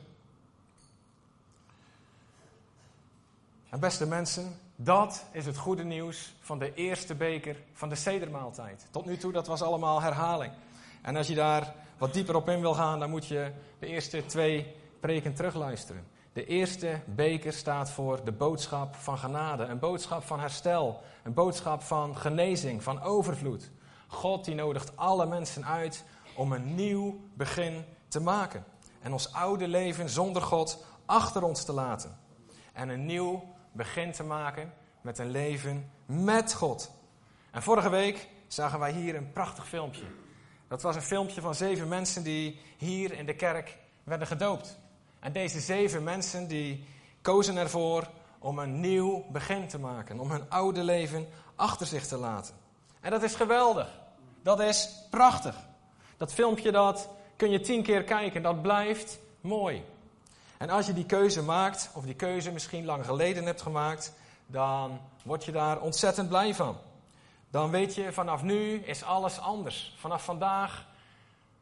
En 3.69 3.81
beste 3.81 4.07
mensen, 4.07 4.61
dat 4.77 5.25
is 5.33 5.47
het 5.47 5.57
goede 5.57 5.85
nieuws 5.85 6.35
van 6.41 6.59
de 6.59 6.75
eerste 6.75 7.15
beker 7.15 7.57
van 7.73 7.89
de 7.89 7.95
sedermaaltijd. 7.95 8.89
Tot 8.91 9.05
nu 9.05 9.17
toe, 9.17 9.33
dat 9.33 9.47
was 9.47 9.63
allemaal 9.63 10.03
herhaling. 10.03 10.53
En 11.03 11.17
als 11.17 11.27
je 11.27 11.35
daar 11.35 11.75
wat 11.99 12.13
dieper 12.13 12.35
op 12.35 12.49
in 12.49 12.61
wil 12.61 12.75
gaan, 12.75 12.99
dan 12.99 13.11
moet 13.11 13.27
je 13.27 13.53
de 13.79 13.87
eerste 13.87 14.27
twee 14.27 14.75
preken 15.01 15.35
terugluisteren. 15.35 16.07
De 16.33 16.47
eerste 16.47 17.01
beker 17.07 17.53
staat 17.53 17.91
voor 17.91 18.25
de 18.25 18.33
boodschap 18.33 18.95
van 18.95 19.19
genade, 19.19 19.65
een 19.65 19.79
boodschap 19.79 20.25
van 20.25 20.41
herstel, 20.41 21.03
een 21.23 21.35
boodschap 21.35 21.83
van 21.83 22.17
genezing, 22.17 22.83
van 22.83 23.03
overvloed. 23.03 23.71
God 24.07 24.45
die 24.45 24.55
nodigt 24.55 24.97
alle 24.97 25.27
mensen 25.27 25.65
uit 25.65 26.05
om 26.35 26.53
een 26.53 26.75
nieuw 26.75 27.21
begin 27.35 27.85
te 28.09 28.21
maken 28.21 28.65
en 29.03 29.13
ons 29.13 29.33
oude 29.33 29.69
leven 29.69 30.09
zonder 30.09 30.43
God 30.43 30.85
achter 31.05 31.43
ons 31.43 31.65
te 31.65 31.73
laten. 31.73 32.19
En 32.73 32.89
een 32.89 33.07
nieuw 33.07 33.56
begin 33.77 34.13
te 34.13 34.23
maken 34.23 34.73
met 35.01 35.19
een 35.19 35.31
leven 35.31 35.91
met 36.07 36.55
God. 36.55 36.91
En 37.51 37.63
vorige 37.63 37.89
week 37.89 38.29
zagen 38.47 38.79
wij 38.79 38.93
hier 38.93 39.15
een 39.15 39.33
prachtig 39.33 39.69
filmpje. 39.69 40.05
Dat 40.69 40.83
was 40.83 40.97
een 40.97 41.03
filmpje 41.03 41.41
van 41.41 41.55
zeven 41.55 41.89
mensen 41.89 42.23
die 42.23 42.61
hier 42.77 43.13
in 43.13 43.27
de 43.27 43.35
kerk 43.35 43.79
werden 44.05 44.27
gedoopt. 44.27 44.79
En 45.21 45.33
deze 45.33 45.61
zeven 45.61 46.03
mensen 46.03 46.49
die 46.49 46.85
kozen 47.23 47.57
ervoor 47.57 48.11
om 48.39 48.59
een 48.59 48.81
nieuw 48.81 49.25
begin 49.31 49.69
te 49.69 49.79
maken, 49.79 50.21
om 50.21 50.31
hun 50.31 50.51
oude 50.51 50.83
leven 50.83 51.29
achter 51.57 51.87
zich 51.87 52.07
te 52.07 52.17
laten. 52.17 52.55
En 53.01 53.11
dat 53.11 53.23
is 53.23 53.35
geweldig. 53.35 54.01
Dat 54.43 54.61
is 54.61 55.07
prachtig. 55.11 55.57
Dat 56.17 56.33
filmpje 56.33 56.73
dat 56.73 57.09
kun 57.37 57.51
je 57.51 57.61
tien 57.61 57.83
keer 57.83 58.05
kijken, 58.05 58.43
dat 58.43 58.63
blijft 58.63 59.19
mooi. 59.41 59.85
En 60.59 60.71
als 60.71 60.87
je 60.87 60.93
die 60.93 61.07
keuze 61.07 61.43
maakt, 61.43 61.91
of 61.95 62.05
die 62.05 62.15
keuze 62.15 62.53
misschien 62.53 62.85
lang 62.85 63.05
geleden 63.05 63.45
hebt 63.45 63.63
gemaakt, 63.63 64.13
dan 64.47 65.01
word 65.23 65.45
je 65.45 65.53
daar 65.53 65.81
ontzettend 65.81 66.29
blij 66.29 66.55
van. 66.55 66.79
Dan 67.51 67.71
weet 67.71 67.95
je, 67.95 68.13
vanaf 68.13 68.43
nu 68.43 68.75
is 68.75 69.03
alles 69.03 69.39
anders. 69.39 69.95
Vanaf 69.99 70.25
vandaag 70.25 70.87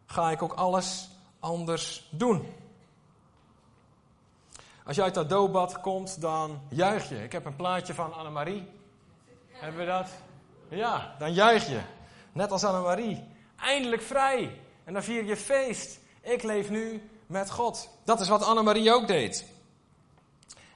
ga 0.06 0.30
ik 0.30 0.42
ook 0.42 0.52
alles 0.52 1.08
anders 1.40 2.08
doen. 2.10 2.52
Als 4.84 4.96
je 4.96 5.02
uit 5.02 5.14
dat 5.14 5.28
doopbad 5.28 5.80
komt, 5.80 6.20
dan 6.20 6.60
juich 6.68 7.08
je. 7.08 7.22
Ik 7.22 7.32
heb 7.32 7.44
een 7.44 7.56
plaatje 7.56 7.94
van 7.94 8.12
Annemarie. 8.12 8.68
Hebben 9.50 9.80
we 9.80 9.86
dat? 9.86 10.08
Ja, 10.68 11.14
dan 11.18 11.32
juich 11.32 11.68
je. 11.68 11.80
Net 12.32 12.50
als 12.50 12.64
Annemarie. 12.64 13.24
Eindelijk 13.56 14.02
vrij. 14.02 14.60
En 14.84 14.92
dan 14.92 15.02
vier 15.02 15.24
je 15.24 15.36
feest. 15.36 16.00
Ik 16.20 16.42
leef 16.42 16.70
nu 16.70 17.10
met 17.34 17.50
God. 17.50 17.88
Dat 18.04 18.20
is 18.20 18.28
wat 18.28 18.42
Annemarie 18.42 18.92
ook 18.92 19.06
deed. 19.06 19.46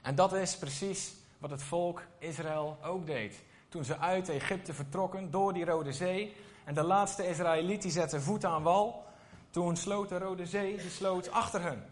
En 0.01 0.15
dat 0.15 0.33
is 0.33 0.57
precies 0.57 1.13
wat 1.37 1.49
het 1.49 1.63
volk 1.63 2.01
Israël 2.17 2.77
ook 2.83 3.05
deed. 3.05 3.43
Toen 3.69 3.83
ze 3.83 3.97
uit 3.97 4.29
Egypte 4.29 4.73
vertrokken 4.73 5.31
door 5.31 5.53
die 5.53 5.65
Rode 5.65 5.93
Zee. 5.93 6.35
En 6.65 6.73
de 6.73 6.83
laatste 6.83 7.27
Israëliet 7.27 7.81
die 7.81 7.91
zette 7.91 8.21
voet 8.21 8.45
aan 8.45 8.63
wal. 8.63 9.03
Toen 9.49 9.75
sloot 9.75 10.09
de 10.09 10.17
Rode 10.17 10.45
Zee, 10.45 10.77
die 10.77 10.89
sloot 10.89 11.31
achter 11.31 11.61
hen. 11.61 11.85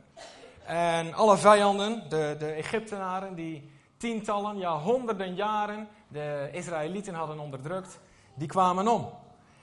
En 0.66 1.14
alle 1.14 1.38
vijanden, 1.38 2.10
de, 2.10 2.36
de 2.40 2.52
Egyptenaren, 2.52 3.36
die 3.36 3.72
tientallen, 3.98 4.58
ja 4.58 4.80
honderden 4.80 5.36
jaren 5.36 5.88
de 6.08 6.50
Israëlieten 6.52 7.14
hadden 7.14 7.40
onderdrukt, 7.40 8.00
die 8.36 8.48
kwamen 8.48 8.88
om. 8.88 9.10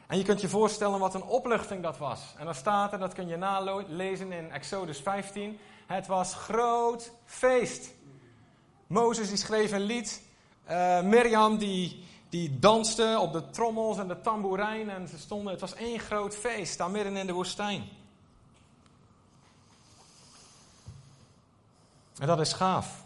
En 0.06 0.18
je 0.18 0.24
kunt 0.24 0.40
je 0.40 0.48
voorstellen 0.48 0.98
wat 0.98 1.14
een 1.14 1.24
opluchting 1.24 1.82
dat 1.82 1.98
was. 1.98 2.20
En 2.38 2.44
dan 2.44 2.54
staat 2.54 2.92
er, 2.92 2.98
dat 2.98 3.14
kun 3.14 3.28
je 3.28 3.36
nalezen 3.36 4.32
in 4.32 4.50
Exodus 4.50 5.00
15, 5.00 5.58
het 5.86 6.06
was 6.06 6.34
groot 6.34 7.12
feest. 7.24 7.90
Mozes 8.86 9.28
die 9.28 9.36
schreef 9.36 9.72
een 9.72 9.80
lied, 9.80 10.22
uh, 10.70 11.00
Mirjam 11.00 11.58
die, 11.58 12.04
die 12.28 12.58
danste 12.58 13.18
op 13.20 13.32
de 13.32 13.50
trommels 13.50 13.98
en 13.98 14.08
de 14.08 14.20
tamboerijn 14.20 14.90
en 14.90 15.08
ze 15.08 15.18
stonden, 15.18 15.52
het 15.52 15.60
was 15.60 15.74
één 15.74 15.98
groot 15.98 16.34
feest, 16.34 16.78
daar 16.78 16.90
midden 16.90 17.16
in 17.16 17.26
de 17.26 17.32
woestijn. 17.32 17.84
En 22.18 22.26
dat 22.26 22.40
is 22.40 22.52
gaaf. 22.52 23.04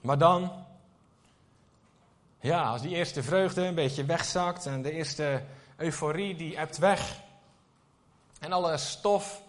Maar 0.00 0.18
dan, 0.18 0.52
ja, 2.40 2.62
als 2.62 2.82
die 2.82 2.94
eerste 2.94 3.22
vreugde 3.22 3.62
een 3.64 3.74
beetje 3.74 4.04
wegzakt 4.04 4.66
en 4.66 4.82
de 4.82 4.92
eerste 4.92 5.42
euforie 5.76 6.36
die 6.36 6.56
ebt 6.56 6.78
weg. 6.78 7.20
En 8.40 8.52
alle 8.52 8.76
stof 8.76 9.42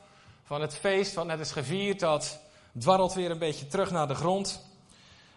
van 0.43 0.62
het 0.62 0.75
feest 0.75 1.13
wat 1.13 1.25
net 1.25 1.39
is 1.39 1.51
gevierd, 1.51 2.00
dat 2.00 2.39
dwarrelt 2.72 3.13
weer 3.13 3.31
een 3.31 3.39
beetje 3.39 3.67
terug 3.67 3.91
naar 3.91 4.07
de 4.07 4.15
grond. 4.15 4.65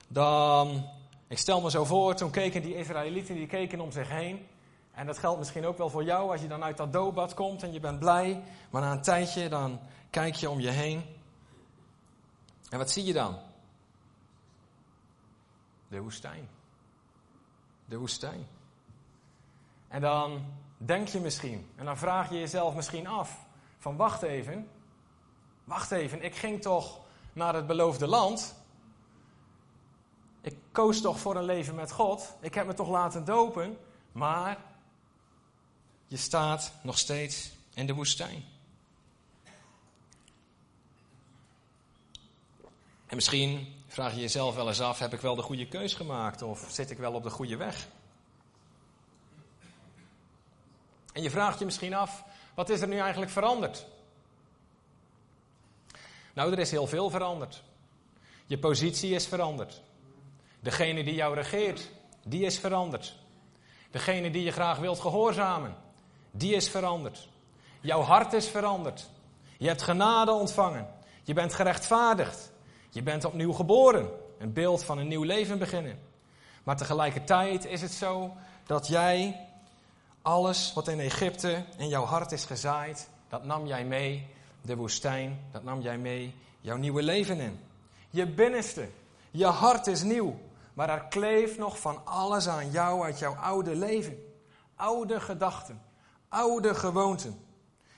Dan, 0.09 0.89
ik 1.29 1.39
stel 1.39 1.61
me 1.61 1.71
zo 1.71 1.85
voor, 1.85 2.15
toen 2.15 2.31
keken 2.31 2.63
die 2.63 2.77
Israëlieten, 2.77 3.35
die 3.35 3.47
keken 3.47 3.81
om 3.81 3.93
zich 3.93 4.09
heen. 4.09 4.47
En 4.93 5.07
dat 5.07 5.19
geldt 5.19 5.39
misschien 5.39 5.67
ook 5.67 5.79
wel 5.79 5.91
voor 5.91 6.05
jou 6.05 6.31
als 6.31 6.41
je 6.41 6.49
dan 6.49 6.65
uit 6.65 6.77
dat 6.77 6.93
doopbad 6.93 7.35
komt 7.35 7.63
en 7.63 7.73
je 7.73 7.81
bent 7.81 7.99
blij. 7.99 8.43
Maar 8.71 8.83
na 8.83 8.93
een 8.93 9.03
tijdje 9.03 9.49
dan 9.49 9.81
kijk 10.11 10.35
je 10.35 10.51
om 10.51 10.61
je 10.61 10.71
heen. 10.71 11.05
En 12.69 12.79
wat 12.79 12.91
zie 12.91 13.05
je 13.05 13.13
dan? 13.13 13.39
De 15.89 16.01
woestijn. 16.01 16.49
De 17.85 17.99
woestijn. 17.99 18.47
En 19.89 20.01
dan 20.01 20.45
denk 20.83 21.09
je 21.09 21.21
misschien, 21.21 21.71
en 21.77 21.85
dan 21.85 21.99
vraag 21.99 22.31
je 22.31 22.39
jezelf 22.39 22.75
misschien 22.75 23.07
af: 23.07 23.47
van 23.79 23.97
wacht 23.97 24.23
even, 24.23 24.69
wacht 25.65 25.91
even, 25.91 26.23
ik 26.23 26.37
ging 26.37 26.63
toch 26.63 27.01
naar 27.33 27.55
het 27.55 27.67
beloofde 27.67 28.07
land. 28.07 28.55
Ik 30.41 30.57
koos 30.73 31.01
toch 31.01 31.19
voor 31.19 31.37
een 31.37 31.45
leven 31.45 31.75
met 31.75 31.93
God. 31.93 32.35
Ik 32.41 32.55
heb 32.55 32.67
me 32.67 32.75
toch 32.75 32.89
laten 32.89 33.25
dopen. 33.25 33.79
Maar 34.13 34.59
je 36.07 36.17
staat 36.17 36.73
nog 36.83 36.99
steeds 36.99 37.53
in 37.75 37.87
de 37.87 37.95
woestijn. 37.95 38.45
En 43.07 43.17
misschien 43.17 43.75
vraag 43.87 44.15
je 44.15 44.21
jezelf 44.21 44.55
wel 44.55 44.69
eens 44.69 44.81
af: 44.81 44.99
heb 44.99 45.13
ik 45.13 45.21
wel 45.21 45.35
de 45.35 45.43
goede 45.43 45.69
keus 45.69 45.95
gemaakt 45.95 46.43
of 46.43 46.67
zit 46.71 46.91
ik 46.91 46.99
wel 46.99 47.13
op 47.13 47.23
de 47.23 47.31
goede 47.31 47.57
weg? 47.57 47.89
En 51.13 51.23
je 51.23 51.31
vraagt 51.31 51.59
je 51.59 51.65
misschien 51.65 51.95
af: 51.95 52.25
wat 52.55 52.69
is 52.69 52.81
er 52.81 52.89
nu 52.89 52.99
eigenlijk 52.99 53.31
veranderd? 53.31 53.87
Nou, 56.35 56.53
er 56.53 56.59
is 56.59 56.71
heel 56.71 56.87
veel 56.87 57.11
veranderd. 57.11 57.63
Je 58.47 58.59
positie 58.59 59.15
is 59.15 59.27
veranderd. 59.27 59.83
Degene 60.61 61.05
die 61.05 61.15
jou 61.15 61.35
regeert, 61.35 61.91
die 62.25 62.45
is 62.45 62.59
veranderd. 62.59 63.15
Degene 63.91 64.31
die 64.31 64.43
je 64.43 64.53
graag 64.53 64.79
wilt 64.79 65.01
gehoorzamen, 65.01 65.77
die 66.31 66.55
is 66.55 66.69
veranderd. 66.69 67.29
Jouw 67.81 68.01
hart 68.01 68.33
is 68.33 68.47
veranderd. 68.49 69.11
Je 69.59 69.67
hebt 69.67 69.83
genade 69.83 70.33
ontvangen. 70.33 70.89
Je 71.23 71.35
bent 71.35 71.55
gerechtvaardigd. 71.55 72.53
Je 72.91 73.03
bent 73.03 73.25
opnieuw 73.25 73.53
geboren. 73.53 74.09
Een 74.39 74.53
beeld 74.53 74.85
van 74.85 74.99
een 74.99 75.09
nieuw 75.09 75.23
leven 75.23 75.59
beginnen. 75.59 75.99
Maar 76.63 76.77
tegelijkertijd 76.77 77.65
is 77.65 77.83
het 77.83 77.93
zo 77.93 78.37
dat 78.67 78.87
jij 78.87 79.49
alles 80.31 80.73
wat 80.73 80.89
in 80.89 81.01
Egypte 81.01 81.65
in 81.77 81.89
jouw 81.89 82.05
hart 82.05 82.33
is 82.33 82.45
gezaaid, 82.45 83.09
dat 83.29 83.45
nam 83.45 83.67
jij 83.67 83.85
mee. 83.85 84.27
De 84.63 84.77
woestijn, 84.77 85.41
dat 85.53 85.65
nam 85.65 85.81
jij 85.81 85.99
mee 85.99 86.35
jouw 86.61 86.77
nieuwe 86.77 87.03
leven 87.03 87.41
in. 87.41 87.61
Je 88.11 88.27
binnenste, 88.27 88.89
je 89.31 89.47
hart 89.47 89.87
is 89.87 90.03
nieuw. 90.03 90.41
Maar 90.75 90.91
er 90.91 91.05
kleeft 91.09 91.59
nog 91.59 91.79
van 91.79 92.07
alles 92.07 92.49
aan 92.49 92.71
jou 92.71 93.05
uit 93.05 93.19
jouw 93.19 93.35
oude 93.35 93.75
leven. 93.75 94.25
Oude 94.77 95.21
gedachten, 95.21 95.83
oude 96.29 96.75
gewoonten. 96.75 97.45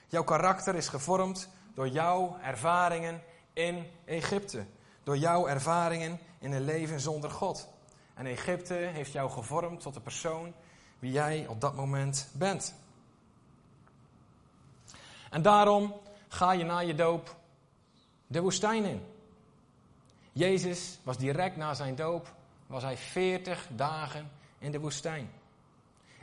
Jouw 0.08 0.24
karakter 0.24 0.74
is 0.74 0.88
gevormd 0.88 1.48
door 1.74 1.88
jouw 1.88 2.36
ervaringen 2.42 3.22
in 3.52 3.86
Egypte 4.04 4.64
door 5.02 5.16
jouw 5.16 5.46
ervaringen 5.46 6.18
in 6.38 6.52
een 6.52 6.64
leven 6.64 7.00
zonder 7.00 7.30
God. 7.30 7.68
En 8.14 8.26
Egypte 8.26 8.74
heeft 8.74 9.12
jou 9.12 9.30
gevormd 9.30 9.80
tot 9.80 9.94
de 9.94 10.00
persoon 10.00 10.54
wie 11.02 11.12
jij 11.12 11.47
op 11.47 11.61
dat 11.61 11.75
moment 11.75 12.28
bent. 12.32 12.75
En 15.30 15.42
daarom 15.42 15.94
ga 16.28 16.52
je 16.52 16.64
na 16.64 16.78
je 16.78 16.94
doop 16.94 17.37
de 18.26 18.40
woestijn 18.40 18.85
in. 18.85 19.06
Jezus 20.32 20.99
was 21.02 21.16
direct 21.16 21.56
na 21.56 21.75
zijn 21.75 21.94
doop, 21.94 22.35
was 22.66 22.82
hij 22.82 22.97
40 22.97 23.68
dagen 23.71 24.30
in 24.59 24.73
de 24.73 24.80
woestijn. 24.80 25.30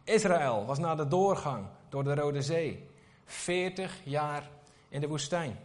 Israël 0.03 0.65
was 0.65 0.79
na 0.79 0.95
de 0.95 1.07
doorgang 1.07 1.65
door 1.89 2.03
de 2.03 2.15
Rode 2.15 2.41
Zee 2.41 2.89
40 3.25 3.99
jaar 4.03 4.49
in 4.89 5.01
de 5.01 5.07
woestijn. 5.07 5.59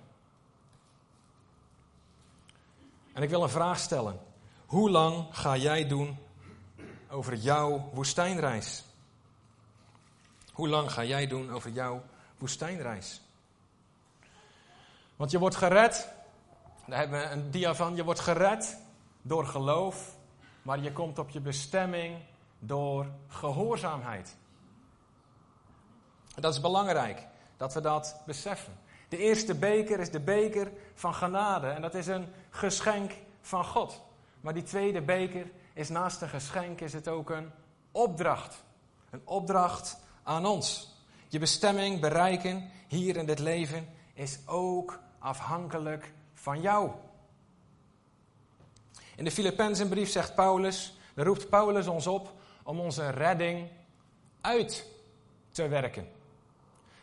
En 3.13 3.23
ik 3.23 3.31
wil 3.31 3.43
een 3.43 3.49
vraag 3.49 3.79
stellen. 3.79 4.21
Hoe 4.67 4.91
lang 4.91 5.27
ga 5.31 5.57
jij 5.57 5.87
doen 5.87 6.19
over 7.11 7.35
jouw 7.35 7.91
woestijnreis? 7.93 8.84
Hoe 10.55 10.69
lang 10.69 10.93
ga 10.93 11.05
jij 11.05 11.27
doen 11.27 11.53
over 11.53 11.71
jouw 11.71 12.03
woestijnreis? 12.39 13.21
Want 15.17 15.31
je 15.31 15.39
wordt 15.39 15.57
gered, 15.57 16.09
daar 16.87 16.99
hebben 16.99 17.21
we 17.21 17.27
een 17.27 17.51
dia 17.51 17.75
van, 17.75 17.95
je 17.97 18.05
wordt 18.05 18.21
gered 18.21 18.79
door 19.23 19.47
geloof, 19.47 20.17
maar 20.63 20.81
je 20.81 20.93
komt 20.93 21.19
op 21.19 21.31
je 21.31 21.41
bestemming 21.41 22.17
door 22.59 23.07
gehoorzaamheid. 23.29 24.37
Dat 26.35 26.53
is 26.53 26.61
belangrijk, 26.61 27.27
dat 27.57 27.75
we 27.75 27.81
dat 27.81 28.21
beseffen. 28.27 28.79
De 29.09 29.17
eerste 29.17 29.55
beker 29.55 30.01
is 30.01 30.11
de 30.11 30.21
beker 30.21 30.73
van 30.95 31.15
genade 31.15 31.69
en 31.69 31.83
dat 31.83 31.95
is 31.95 32.07
een 32.07 32.33
geschenk 32.51 33.13
van 33.41 33.65
God. 33.65 34.03
Maar 34.41 34.55
die 34.55 34.63
tweede 34.63 35.03
beker 35.03 35.51
is 35.73 35.89
naast 35.89 36.23
een 36.23 36.29
geschenk, 36.29 36.81
is 36.81 36.93
het 36.93 37.09
ook 37.09 37.31
een 37.31 37.51
opdracht. 37.93 38.65
Een 39.11 39.23
opdracht 39.25 40.03
aan 40.25 40.47
ons. 40.47 40.93
Je 41.29 41.39
bestemming 41.39 42.01
bereiken 42.01 42.71
hier 42.89 43.17
in 43.17 43.27
dit 43.27 43.39
leven 43.39 43.89
is 44.15 44.39
ook 44.47 45.01
afhankelijk 45.19 46.13
van 46.35 46.61
jou. 46.61 46.91
In 49.17 49.25
de 49.25 49.31
Filippenzenbrief 49.31 50.11
zegt 50.11 50.35
Paulus, 50.35 50.99
roept 51.15 51.49
Paulus 51.49 51.87
ons 51.87 52.07
op 52.07 52.33
om 52.63 52.81
onze 52.81 53.11
redding 53.11 53.69
uit 54.41 54.87
te 55.51 55.69
werken. 55.69 56.09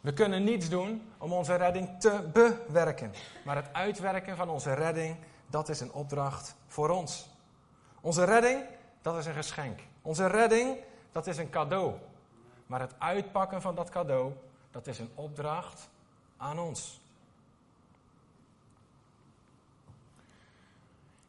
We 0.02 0.14
kunnen 0.14 0.44
niets 0.44 0.70
doen 0.70 1.12
om 1.18 1.34
onze 1.34 1.56
redding 1.56 2.00
te 2.00 2.30
bewerken. 2.34 3.14
Maar 3.46 3.56
het 3.56 3.74
uitwerken 3.74 4.36
van 4.38 4.50
onze 4.50 4.74
redding, 4.74 5.16
dat 5.48 5.70
is 5.70 5.80
een 5.80 5.94
opdracht 5.94 6.56
voor 6.68 6.90
ons. 6.90 7.30
Onze 8.02 8.24
redding, 8.24 8.64
dat 9.02 9.18
is 9.18 9.26
een 9.26 9.34
geschenk. 9.34 9.80
Onze 10.02 10.28
redding, 10.28 10.78
dat 11.12 11.28
is 11.28 11.38
een 11.38 11.50
cadeau. 11.50 11.94
Maar 12.72 12.80
het 12.80 12.96
uitpakken 12.98 13.62
van 13.62 13.76
dat 13.76 13.90
cadeau, 13.90 14.34
dat 14.72 14.88
is 14.88 15.00
een 15.00 15.12
opdracht 15.16 15.90
aan 16.38 16.60
ons. 16.60 17.00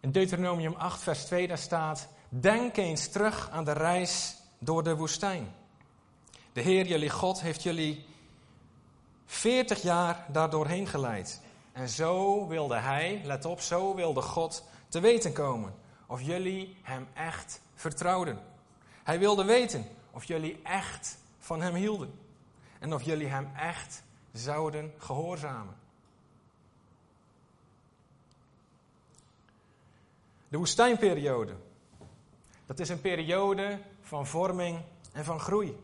In 0.00 0.10
Deuteronomium 0.10 0.74
8, 0.74 1.02
vers 1.02 1.24
2, 1.24 1.48
daar 1.48 1.58
staat: 1.58 2.08
Denk 2.28 2.76
eens 2.76 3.08
terug 3.08 3.50
aan 3.50 3.64
de 3.64 3.72
reis 3.72 4.36
door 4.58 4.82
de 4.82 4.96
woestijn. 4.96 5.54
De 6.52 6.60
Heer, 6.60 6.86
jullie 6.86 7.10
God, 7.10 7.40
heeft 7.40 7.62
jullie 7.62 8.06
40 9.26 9.82
jaar 9.82 10.26
daardoorheen 10.28 10.86
geleid. 10.86 11.40
En 11.72 11.88
zo 11.88 12.46
wilde 12.46 12.76
Hij, 12.76 13.20
let 13.24 13.44
op, 13.44 13.60
zo 13.60 13.94
wilde 13.94 14.22
God 14.22 14.64
te 14.88 15.00
weten 15.00 15.32
komen 15.32 15.74
of 16.06 16.20
jullie 16.20 16.76
Hem 16.82 17.08
echt 17.14 17.60
vertrouwden. 17.74 18.38
Hij 19.02 19.18
wilde 19.18 19.44
weten 19.44 19.86
of 20.10 20.24
jullie 20.24 20.60
echt 20.62 21.20
van 21.42 21.60
Hem 21.60 21.74
hielden. 21.74 22.18
En 22.78 22.94
of 22.94 23.02
jullie 23.02 23.26
Hem 23.26 23.50
echt 23.56 24.02
zouden 24.32 24.92
gehoorzamen. 24.98 25.74
De 30.48 30.56
woestijnperiode. 30.58 31.56
Dat 32.66 32.78
is 32.78 32.88
een 32.88 33.00
periode 33.00 33.80
van 34.00 34.26
vorming 34.26 34.82
en 35.12 35.24
van 35.24 35.40
groei. 35.40 35.76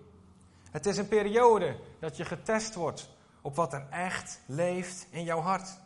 Het 0.71 0.87
is 0.87 0.97
een 0.97 1.09
periode 1.09 1.81
dat 1.99 2.17
je 2.17 2.25
getest 2.25 2.75
wordt 2.75 3.11
op 3.41 3.57
wat 3.57 3.73
er 3.73 3.87
echt 3.91 4.41
leeft 4.47 5.07
in 5.11 5.25
jouw 5.25 5.41
hart. 5.41 5.79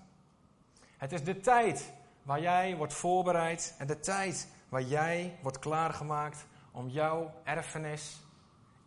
Het 0.97 1.13
is 1.13 1.25
de 1.25 1.41
tijd 1.41 1.93
waar 2.23 2.41
jij 2.41 2.77
wordt 2.77 2.93
voorbereid 2.93 3.75
en 3.79 3.87
de 3.87 4.01
tijd 4.01 4.49
waar 4.69 4.83
jij 4.83 5.39
wordt 5.43 5.59
klaargemaakt 5.59 6.47
om 6.71 6.89
jouw 6.89 7.35
erfenis 7.45 8.21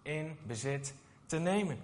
in 0.06 0.38
bezit 0.44 0.94
te 1.26 1.38
nemen. 1.38 1.80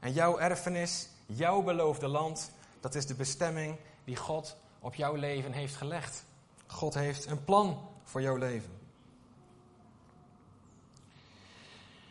En 0.00 0.12
jouw 0.12 0.38
erfenis, 0.38 1.08
jouw 1.26 1.62
beloofde 1.62 2.08
land, 2.08 2.52
dat 2.80 2.94
is 2.94 3.06
de 3.06 3.14
bestemming 3.14 3.76
die 4.04 4.16
God 4.16 4.56
op 4.78 4.94
jouw 4.94 5.14
leven 5.14 5.52
heeft 5.52 5.76
gelegd. 5.76 6.24
God 6.66 6.94
heeft 6.94 7.26
een 7.26 7.44
plan 7.44 7.88
voor 8.04 8.22
jouw 8.22 8.36
leven. 8.36 8.78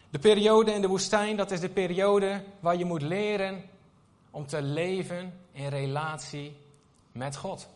De 0.09 0.19
periode 0.19 0.73
in 0.73 0.81
de 0.81 0.87
woestijn, 0.87 1.37
dat 1.37 1.51
is 1.51 1.59
de 1.59 1.69
periode 1.69 2.43
waar 2.59 2.75
je 2.75 2.85
moet 2.85 3.01
leren 3.01 3.63
om 4.31 4.47
te 4.47 4.61
leven 4.61 5.33
in 5.51 5.67
relatie 5.67 6.57
met 7.11 7.35
God. 7.35 7.69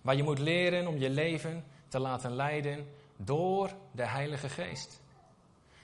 Waar 0.00 0.16
je 0.16 0.22
moet 0.22 0.38
leren 0.38 0.86
om 0.86 0.98
je 0.98 1.10
leven 1.10 1.64
te 1.88 1.98
laten 1.98 2.34
leiden 2.34 2.86
door 3.16 3.70
de 3.90 4.06
Heilige 4.06 4.48
Geest. 4.48 5.00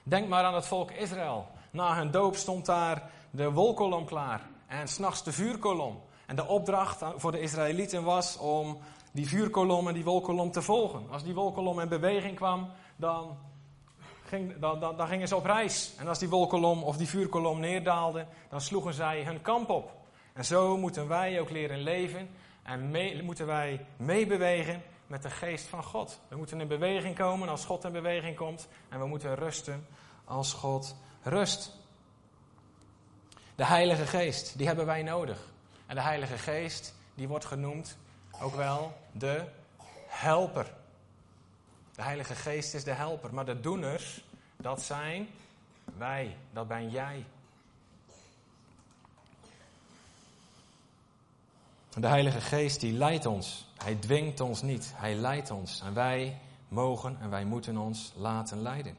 Denk 0.03 0.27
maar 0.27 0.43
aan 0.43 0.55
het 0.55 0.65
volk 0.65 0.91
Israël. 0.91 1.47
Na 1.71 1.95
hun 1.95 2.11
doop 2.11 2.35
stond 2.35 2.65
daar 2.65 3.09
de 3.31 3.51
wolkolom 3.51 4.05
klaar 4.05 4.41
en 4.67 4.87
s'nachts 4.87 5.23
de 5.23 5.31
vuurkolom. 5.31 6.01
En 6.25 6.35
de 6.35 6.47
opdracht 6.47 7.03
voor 7.15 7.31
de 7.31 7.39
Israëlieten 7.39 8.03
was 8.03 8.37
om 8.37 8.77
die 9.11 9.27
vuurkolom 9.27 9.87
en 9.87 9.93
die 9.93 10.03
wolkolom 10.03 10.51
te 10.51 10.61
volgen. 10.61 11.09
Als 11.09 11.23
die 11.23 11.33
wolkolom 11.33 11.79
in 11.79 11.87
beweging 11.87 12.35
kwam, 12.35 12.69
dan, 12.95 13.37
ging, 14.23 14.59
dan, 14.59 14.79
dan, 14.79 14.97
dan 14.97 15.07
gingen 15.07 15.27
ze 15.27 15.35
op 15.35 15.45
reis. 15.45 15.93
En 15.97 16.07
als 16.07 16.19
die 16.19 16.29
wolkolom 16.29 16.83
of 16.83 16.97
die 16.97 17.07
vuurkolom 17.07 17.59
neerdaalde, 17.59 18.25
dan 18.49 18.61
sloegen 18.61 18.93
zij 18.93 19.23
hun 19.23 19.41
kamp 19.41 19.69
op. 19.69 19.91
En 20.33 20.45
zo 20.45 20.77
moeten 20.77 21.07
wij 21.07 21.39
ook 21.39 21.49
leren 21.49 21.79
leven 21.79 22.29
en 22.63 22.91
moeten 23.25 23.45
wij 23.45 23.85
meebewegen 23.97 24.83
met 25.07 25.21
de 25.21 25.29
geest 25.29 25.67
van 25.67 25.83
God. 25.83 26.19
We 26.27 26.35
moeten 26.35 26.61
in 26.61 26.67
beweging 26.67 27.15
komen 27.15 27.49
als 27.49 27.65
God 27.65 27.83
in 27.83 27.91
beweging 27.91 28.35
komt. 28.35 28.67
En 28.89 28.99
we 28.99 29.05
moeten 29.05 29.35
rusten 29.35 29.87
als 30.25 30.53
God 30.53 30.95
rust. 31.23 31.71
De 33.55 33.65
Heilige 33.65 34.05
Geest, 34.05 34.57
die 34.57 34.67
hebben 34.67 34.85
wij 34.85 35.03
nodig. 35.03 35.39
En 35.85 35.95
de 35.95 36.01
Heilige 36.01 36.37
Geest, 36.37 36.93
die 37.15 37.27
wordt 37.27 37.45
genoemd 37.45 37.97
ook 38.41 38.55
wel 38.55 38.97
de 39.11 39.43
helper. 40.07 40.73
De 41.95 42.01
Heilige 42.01 42.35
Geest 42.35 42.73
is 42.73 42.83
de 42.83 42.93
helper, 42.93 43.33
maar 43.33 43.45
de 43.45 43.59
doeners, 43.59 44.23
dat 44.57 44.81
zijn 44.81 45.27
wij, 45.97 46.37
dat 46.53 46.67
ben 46.67 46.89
jij. 46.89 47.25
De 51.95 52.07
Heilige 52.07 52.41
Geest 52.41 52.79
die 52.79 52.93
leidt 52.93 53.25
ons. 53.25 53.67
Hij 53.77 53.95
dwingt 53.95 54.39
ons 54.39 54.61
niet, 54.61 54.91
hij 54.95 55.15
leidt 55.15 55.51
ons. 55.51 55.81
En 55.81 55.93
wij 55.93 56.39
mogen 56.67 57.17
en 57.21 57.29
wij 57.29 57.45
moeten 57.45 57.77
ons 57.77 58.13
laten 58.15 58.61
leiden. 58.61 58.95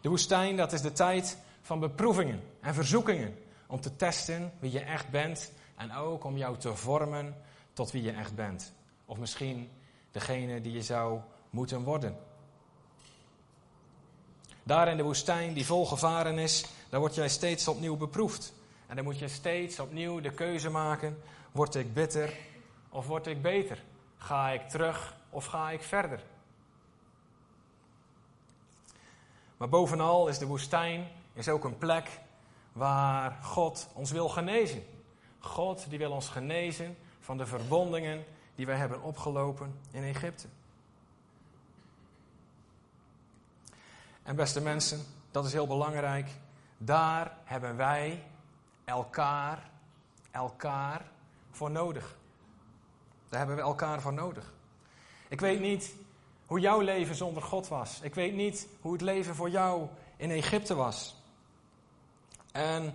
De 0.00 0.08
woestijn, 0.08 0.56
dat 0.56 0.72
is 0.72 0.80
de 0.80 0.92
tijd 0.92 1.38
van 1.62 1.80
beproevingen 1.80 2.42
en 2.60 2.74
verzoekingen. 2.74 3.38
Om 3.66 3.80
te 3.80 3.96
testen 3.96 4.52
wie 4.58 4.72
je 4.72 4.80
echt 4.80 5.08
bent 5.08 5.52
en 5.76 5.94
ook 5.94 6.24
om 6.24 6.36
jou 6.36 6.58
te 6.58 6.76
vormen 6.76 7.36
tot 7.72 7.90
wie 7.90 8.02
je 8.02 8.12
echt 8.12 8.34
bent. 8.34 8.72
Of 9.04 9.18
misschien 9.18 9.70
degene 10.10 10.60
die 10.60 10.72
je 10.72 10.82
zou 10.82 11.20
moeten 11.50 11.82
worden. 11.82 12.16
Daar 14.62 14.88
in 14.88 14.96
de 14.96 15.02
woestijn 15.02 15.52
die 15.52 15.66
vol 15.66 15.86
gevaren 15.86 16.38
is, 16.38 16.64
daar 16.88 17.00
word 17.00 17.14
jij 17.14 17.28
steeds 17.28 17.68
opnieuw 17.68 17.96
beproefd. 17.96 18.52
En 18.86 18.96
dan 18.96 19.04
moet 19.04 19.18
je 19.18 19.28
steeds 19.28 19.78
opnieuw 19.78 20.20
de 20.20 20.30
keuze 20.30 20.70
maken: 20.70 21.18
word 21.52 21.74
ik 21.74 21.94
bitter 21.94 22.36
of 22.88 23.06
word 23.06 23.26
ik 23.26 23.42
beter? 23.42 23.82
Ga 24.16 24.50
ik 24.50 24.68
terug 24.68 25.16
of 25.30 25.46
ga 25.46 25.70
ik 25.70 25.82
verder? 25.82 26.22
Maar 29.56 29.68
bovenal 29.68 30.28
is 30.28 30.38
de 30.38 30.46
woestijn 30.46 31.08
is 31.32 31.48
ook 31.48 31.64
een 31.64 31.78
plek 31.78 32.20
waar 32.72 33.38
God 33.42 33.88
ons 33.92 34.10
wil 34.10 34.28
genezen. 34.28 34.84
God 35.38 35.90
die 35.90 35.98
wil 35.98 36.12
ons 36.12 36.28
genezen 36.28 36.96
van 37.20 37.36
de 37.36 37.46
verwondingen 37.46 38.24
die 38.54 38.66
wij 38.66 38.76
hebben 38.76 39.02
opgelopen 39.02 39.78
in 39.90 40.02
Egypte. 40.02 40.48
En 44.22 44.36
beste 44.36 44.60
mensen, 44.60 45.00
dat 45.30 45.44
is 45.44 45.52
heel 45.52 45.66
belangrijk. 45.66 46.30
Daar 46.78 47.36
hebben 47.44 47.76
wij 47.76 48.24
elkaar, 48.84 49.70
elkaar 50.30 51.10
voor 51.52 51.70
nodig. 51.70 52.16
Daar 53.28 53.38
hebben 53.38 53.56
we 53.56 53.62
elkaar 53.62 54.00
voor 54.00 54.12
nodig. 54.12 54.52
Ik 55.28 55.40
weet 55.40 55.60
niet 55.60 55.94
hoe 56.46 56.60
jouw 56.60 56.80
leven 56.80 57.14
zonder 57.14 57.42
God 57.42 57.68
was. 57.68 58.00
Ik 58.02 58.14
weet 58.14 58.34
niet 58.34 58.68
hoe 58.80 58.92
het 58.92 59.00
leven 59.00 59.34
voor 59.34 59.50
jou 59.50 59.86
in 60.16 60.30
Egypte 60.30 60.74
was. 60.74 61.16
En 62.52 62.94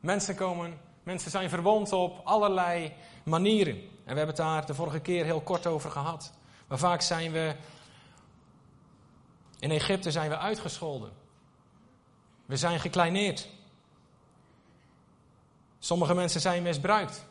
mensen 0.00 0.34
komen 0.34 0.78
Mensen 1.02 1.30
zijn 1.30 1.48
verwond 1.48 1.92
op 1.92 2.20
allerlei 2.24 2.92
manieren. 3.22 3.74
En 3.74 3.82
we 3.84 4.18
hebben 4.18 4.26
het 4.26 4.36
daar 4.36 4.66
de 4.66 4.74
vorige 4.74 5.00
keer 5.00 5.24
heel 5.24 5.40
kort 5.40 5.66
over 5.66 5.90
gehad. 5.90 6.32
Maar 6.66 6.78
vaak 6.78 7.00
zijn 7.00 7.32
we. 7.32 7.54
In 9.58 9.70
Egypte 9.70 10.10
zijn 10.10 10.28
we 10.28 10.38
uitgescholden. 10.38 11.10
We 12.46 12.56
zijn 12.56 12.80
gekleineerd. 12.80 13.48
Sommige 15.78 16.14
mensen 16.14 16.40
zijn 16.40 16.62
misbruikt. 16.62 17.24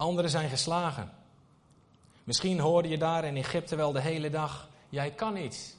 Anderen 0.00 0.30
zijn 0.30 0.48
geslagen. 0.48 1.10
Misschien 2.24 2.58
hoorde 2.58 2.88
je 2.88 2.98
daar 2.98 3.24
in 3.24 3.36
Egypte 3.36 3.76
wel 3.76 3.92
de 3.92 4.00
hele 4.00 4.30
dag: 4.30 4.68
jij 4.88 5.10
kan 5.10 5.32
niets. 5.32 5.74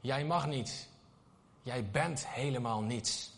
Jij 0.00 0.24
mag 0.24 0.46
niets. 0.46 0.88
Jij 1.62 1.90
bent 1.90 2.28
helemaal 2.28 2.80
niets. 2.80 3.32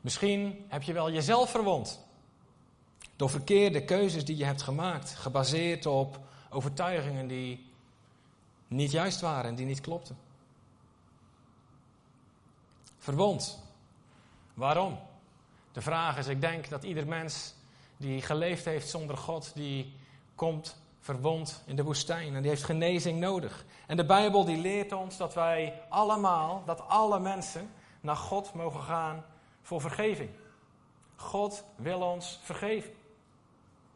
Misschien 0.00 0.64
heb 0.68 0.82
je 0.82 0.92
wel 0.92 1.10
jezelf 1.10 1.50
verwond. 1.50 2.04
Door 3.16 3.30
verkeerde 3.30 3.84
keuzes 3.84 4.24
die 4.24 4.36
je 4.36 4.44
hebt 4.44 4.62
gemaakt, 4.62 5.10
gebaseerd 5.10 5.86
op 5.86 6.20
overtuigingen 6.50 7.26
die 7.26 7.72
niet 8.68 8.90
juist 8.90 9.20
waren 9.20 9.50
en 9.50 9.54
die 9.54 9.66
niet 9.66 9.80
klopten. 9.80 10.18
Verwond. 12.98 13.62
Waarom? 14.54 14.98
De 15.72 15.80
vraag 15.80 16.18
is, 16.18 16.26
ik 16.26 16.40
denk 16.40 16.68
dat 16.68 16.84
ieder 16.84 17.06
mens 17.06 17.54
die 17.96 18.22
geleefd 18.22 18.64
heeft 18.64 18.88
zonder 18.88 19.16
God, 19.16 19.50
die 19.54 19.94
komt 20.34 20.76
verwond 21.00 21.62
in 21.66 21.76
de 21.76 21.84
woestijn 21.84 22.34
en 22.34 22.40
die 22.40 22.50
heeft 22.50 22.64
genezing 22.64 23.20
nodig. 23.20 23.64
En 23.86 23.96
de 23.96 24.06
Bijbel 24.06 24.44
die 24.44 24.56
leert 24.56 24.92
ons 24.92 25.16
dat 25.16 25.34
wij 25.34 25.82
allemaal, 25.88 26.62
dat 26.66 26.88
alle 26.88 27.20
mensen 27.20 27.70
naar 28.00 28.16
God 28.16 28.54
mogen 28.54 28.82
gaan 28.82 29.24
voor 29.62 29.80
vergeving. 29.80 30.30
God 31.16 31.64
wil 31.76 32.00
ons 32.00 32.40
vergeven. 32.42 32.92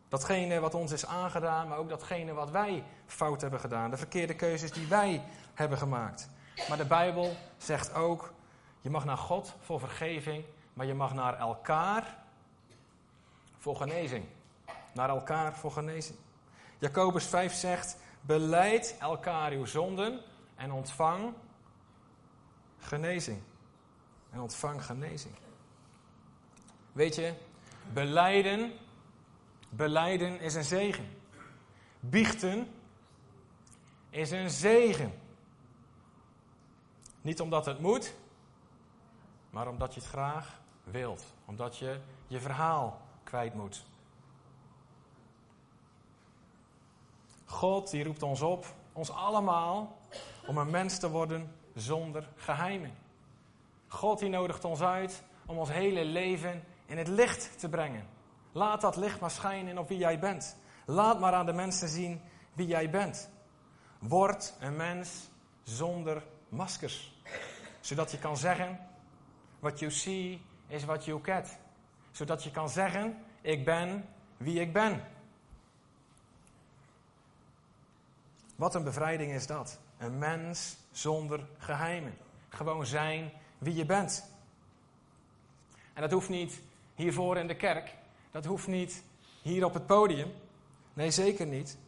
Datgene 0.08 0.60
wat 0.60 0.74
ons 0.74 0.92
is 0.92 1.06
aangedaan, 1.06 1.68
maar 1.68 1.78
ook 1.78 1.88
datgene 1.88 2.32
wat 2.32 2.50
wij 2.50 2.84
fout 3.06 3.40
hebben 3.40 3.60
gedaan. 3.60 3.90
De 3.90 3.96
verkeerde 3.96 4.34
keuzes 4.34 4.72
die 4.72 4.86
wij 4.86 5.22
hebben 5.54 5.78
gemaakt. 5.78 6.28
Maar 6.68 6.78
de 6.78 6.86
Bijbel 6.86 7.36
zegt 7.58 7.94
ook, 7.94 8.32
je 8.80 8.90
mag 8.90 9.04
naar 9.04 9.16
God 9.16 9.54
voor 9.60 9.80
vergeving, 9.80 10.44
maar 10.72 10.86
je 10.86 10.94
mag 10.94 11.14
naar 11.14 11.38
elkaar 11.38 12.18
voor 13.60 13.76
genezing. 13.76 14.24
Naar 14.94 15.08
elkaar 15.08 15.56
voor 15.56 15.70
genezing. 15.70 16.18
Jacobus 16.78 17.24
5 17.24 17.54
zegt, 17.54 17.96
beleid 18.20 18.96
elkaar 19.00 19.52
uw 19.52 19.64
zonden 19.64 20.20
en 20.54 20.72
ontvang 20.72 21.34
genezing. 22.78 23.42
En 24.30 24.40
ontvang 24.40 24.84
genezing. 24.84 25.34
Weet 26.92 27.14
je, 27.14 27.34
beleiden, 27.92 28.72
beleiden 29.68 30.40
is 30.40 30.54
een 30.54 30.64
zegen. 30.64 31.08
Biechten 32.00 32.68
is 34.10 34.30
een 34.30 34.50
zegen. 34.50 35.12
Niet 37.22 37.40
omdat 37.40 37.66
het 37.66 37.80
moet, 37.80 38.14
maar 39.50 39.68
omdat 39.68 39.94
je 39.94 40.00
het 40.00 40.08
graag 40.08 40.60
wilt. 40.84 41.24
Omdat 41.44 41.76
je 41.76 42.00
je 42.26 42.40
verhaal 42.40 43.00
kwijt 43.30 43.54
moet. 43.54 43.84
God 47.44 47.90
die 47.90 48.04
roept 48.04 48.22
ons 48.22 48.40
op, 48.40 48.66
ons 48.92 49.10
allemaal, 49.10 49.98
om 50.46 50.58
een 50.58 50.70
mens 50.70 50.98
te 50.98 51.10
worden 51.10 51.54
zonder 51.74 52.28
geheimen. 52.36 52.94
God 53.88 54.18
die 54.18 54.28
nodigt 54.28 54.64
ons 54.64 54.80
uit 54.80 55.22
om 55.46 55.58
ons 55.58 55.70
hele 55.70 56.04
leven 56.04 56.64
in 56.86 56.98
het 56.98 57.08
licht 57.08 57.58
te 57.58 57.68
brengen. 57.68 58.08
Laat 58.52 58.80
dat 58.80 58.96
licht 58.96 59.20
maar 59.20 59.30
schijnen 59.30 59.78
op 59.78 59.88
wie 59.88 59.98
jij 59.98 60.18
bent. 60.18 60.56
Laat 60.86 61.20
maar 61.20 61.32
aan 61.32 61.46
de 61.46 61.52
mensen 61.52 61.88
zien 61.88 62.20
wie 62.52 62.66
jij 62.66 62.90
bent. 62.90 63.30
Word 63.98 64.54
een 64.60 64.76
mens 64.76 65.28
zonder 65.62 66.22
maskers. 66.48 67.22
Zodat 67.80 68.10
je 68.10 68.18
kan 68.18 68.36
zeggen, 68.36 68.88
what 69.60 69.78
you 69.78 69.90
see 69.90 70.42
is 70.66 70.84
what 70.84 71.04
you 71.04 71.20
get. 71.22 71.58
Zodat 72.10 72.44
je 72.44 72.50
kan 72.50 72.68
zeggen, 72.68 73.24
ik 73.40 73.64
ben 73.64 74.08
wie 74.36 74.60
ik 74.60 74.72
ben. 74.72 75.04
Wat 78.56 78.74
een 78.74 78.84
bevrijding 78.84 79.32
is 79.32 79.46
dat. 79.46 79.80
Een 79.98 80.18
mens 80.18 80.76
zonder 80.90 81.46
geheimen. 81.58 82.16
Gewoon 82.48 82.86
zijn 82.86 83.32
wie 83.58 83.74
je 83.74 83.84
bent. 83.86 84.30
En 85.92 86.02
dat 86.02 86.10
hoeft 86.10 86.28
niet 86.28 86.62
hiervoor 86.94 87.36
in 87.36 87.46
de 87.46 87.56
kerk. 87.56 87.94
Dat 88.30 88.44
hoeft 88.44 88.66
niet 88.66 89.04
hier 89.42 89.64
op 89.64 89.74
het 89.74 89.86
podium. 89.86 90.32
Nee, 90.92 91.10
zeker 91.10 91.46
niet. 91.46 91.78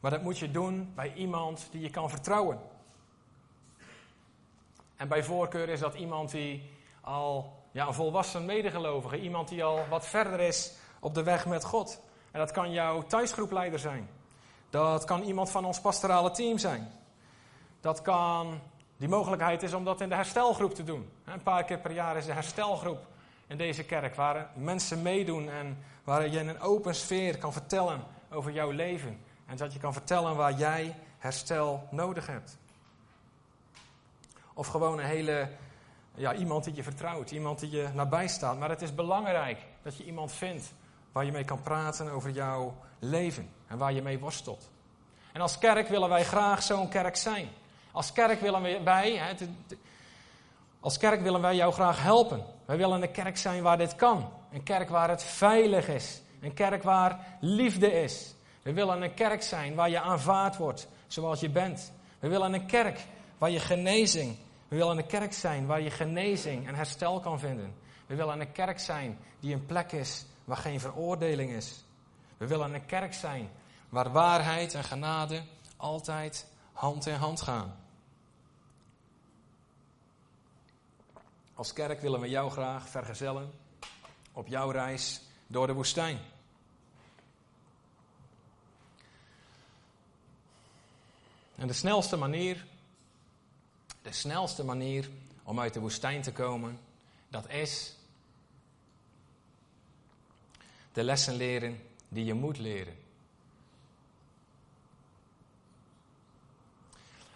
Maar 0.00 0.10
dat 0.10 0.22
moet 0.22 0.38
je 0.38 0.50
doen 0.50 0.92
bij 0.94 1.14
iemand 1.14 1.68
die 1.70 1.80
je 1.80 1.90
kan 1.90 2.10
vertrouwen. 2.10 2.60
En 4.96 5.08
bij 5.08 5.24
voorkeur 5.24 5.68
is 5.68 5.80
dat 5.80 5.94
iemand 5.94 6.30
die 6.30 6.70
al 7.00 7.59
ja, 7.70 7.86
een 7.86 7.94
volwassen 7.94 8.44
medegelovige, 8.44 9.20
iemand 9.20 9.48
die 9.48 9.64
al 9.64 9.84
wat 9.88 10.06
verder 10.06 10.40
is 10.40 10.72
op 11.00 11.14
de 11.14 11.22
weg 11.22 11.46
met 11.46 11.64
God. 11.64 12.00
En 12.30 12.38
dat 12.38 12.50
kan 12.50 12.72
jouw 12.72 13.02
thuisgroepleider 13.02 13.78
zijn. 13.78 14.08
Dat 14.70 15.04
kan 15.04 15.22
iemand 15.22 15.50
van 15.50 15.64
ons 15.64 15.80
pastorale 15.80 16.30
team 16.30 16.58
zijn. 16.58 16.92
Dat 17.80 18.02
kan, 18.02 18.60
die 18.96 19.08
mogelijkheid 19.08 19.62
is 19.62 19.72
om 19.72 19.84
dat 19.84 20.00
in 20.00 20.08
de 20.08 20.14
herstelgroep 20.14 20.74
te 20.74 20.84
doen. 20.84 21.10
Een 21.24 21.42
paar 21.42 21.64
keer 21.64 21.78
per 21.78 21.92
jaar 21.92 22.16
is 22.16 22.26
de 22.26 22.32
herstelgroep 22.32 23.06
in 23.46 23.56
deze 23.56 23.84
kerk, 23.84 24.14
waar 24.14 24.50
mensen 24.54 25.02
meedoen 25.02 25.48
en 25.48 25.84
waar 26.04 26.28
je 26.28 26.38
in 26.38 26.48
een 26.48 26.60
open 26.60 26.94
sfeer 26.94 27.38
kan 27.38 27.52
vertellen 27.52 28.02
over 28.30 28.52
jouw 28.52 28.70
leven. 28.70 29.20
En 29.46 29.56
dat 29.56 29.72
je 29.72 29.78
kan 29.78 29.92
vertellen 29.92 30.36
waar 30.36 30.52
jij 30.52 30.96
herstel 31.18 31.88
nodig 31.90 32.26
hebt. 32.26 32.58
Of 34.54 34.66
gewoon 34.66 34.98
een 34.98 35.04
hele, 35.04 35.48
ja, 36.14 36.34
iemand 36.34 36.64
die 36.64 36.74
je 36.74 36.82
vertrouwt, 36.82 37.30
iemand 37.30 37.58
die 37.58 37.70
je 37.70 37.88
nabij 37.94 38.28
staat. 38.28 38.58
Maar 38.58 38.68
het 38.68 38.82
is 38.82 38.94
belangrijk 38.94 39.58
dat 39.82 39.96
je 39.96 40.04
iemand 40.04 40.32
vindt 40.32 40.72
waar 41.12 41.24
je 41.24 41.32
mee 41.32 41.44
kan 41.44 41.62
praten 41.62 42.10
over 42.10 42.30
jouw 42.30 42.74
leven 42.98 43.50
en 43.66 43.78
waar 43.78 43.92
je 43.92 44.02
mee 44.02 44.18
worstelt. 44.18 44.70
En 45.32 45.40
als 45.40 45.58
kerk 45.58 45.88
willen 45.88 46.08
wij 46.08 46.24
graag 46.24 46.62
zo'n 46.62 46.88
kerk 46.88 47.16
zijn. 47.16 47.48
Als 47.92 48.12
kerk 48.12 48.40
willen 48.40 48.84
wij, 48.84 49.36
als 50.80 50.98
kerk 50.98 51.20
willen 51.20 51.40
wij 51.40 51.56
jou 51.56 51.72
graag 51.72 52.02
helpen. 52.02 52.44
Wij 52.64 52.76
willen 52.76 53.02
een 53.02 53.10
kerk 53.10 53.36
zijn 53.36 53.62
waar 53.62 53.78
dit 53.78 53.94
kan. 53.94 54.32
Een 54.52 54.62
kerk 54.62 54.88
waar 54.88 55.08
het 55.08 55.22
veilig 55.22 55.88
is. 55.88 56.22
Een 56.40 56.54
kerk 56.54 56.82
waar 56.82 57.36
liefde 57.40 57.92
is. 57.92 58.34
We 58.62 58.72
willen 58.72 59.02
een 59.02 59.14
kerk 59.14 59.42
zijn 59.42 59.74
waar 59.74 59.90
je 59.90 60.00
aanvaard 60.00 60.56
wordt 60.56 60.88
zoals 61.06 61.40
je 61.40 61.50
bent. 61.50 61.92
We 62.18 62.28
willen 62.28 62.52
een 62.52 62.66
kerk 62.66 63.00
waar 63.38 63.50
je 63.50 63.60
genezing. 63.60 64.36
We 64.70 64.76
willen 64.76 64.98
een 64.98 65.06
kerk 65.06 65.32
zijn 65.32 65.66
waar 65.66 65.80
je 65.80 65.90
genezing 65.90 66.66
en 66.66 66.74
herstel 66.74 67.20
kan 67.20 67.38
vinden. 67.38 67.74
We 68.06 68.14
willen 68.14 68.40
een 68.40 68.52
kerk 68.52 68.78
zijn 68.78 69.18
die 69.40 69.54
een 69.54 69.66
plek 69.66 69.92
is 69.92 70.24
waar 70.44 70.56
geen 70.56 70.80
veroordeling 70.80 71.50
is. 71.50 71.84
We 72.36 72.46
willen 72.46 72.74
een 72.74 72.86
kerk 72.86 73.14
zijn 73.14 73.50
waar 73.88 74.12
waarheid 74.12 74.74
en 74.74 74.84
genade 74.84 75.42
altijd 75.76 76.46
hand 76.72 77.06
in 77.06 77.14
hand 77.14 77.40
gaan. 77.40 77.76
Als 81.54 81.72
kerk 81.72 82.00
willen 82.00 82.20
we 82.20 82.28
jou 82.28 82.50
graag 82.50 82.88
vergezellen 82.88 83.50
op 84.32 84.46
jouw 84.46 84.70
reis 84.70 85.20
door 85.46 85.66
de 85.66 85.72
woestijn. 85.72 86.18
En 91.56 91.66
de 91.66 91.72
snelste 91.72 92.16
manier, 92.16 92.66
de 94.02 94.12
snelste 94.12 94.64
manier 94.64 95.10
om 95.42 95.60
uit 95.60 95.74
de 95.74 95.80
woestijn 95.80 96.22
te 96.22 96.32
komen, 96.32 96.78
dat 97.28 97.50
is 97.50 97.96
de 100.92 101.02
lessen 101.02 101.34
leren 101.34 101.80
die 102.08 102.24
je 102.24 102.34
moet 102.34 102.58
leren. 102.58 102.94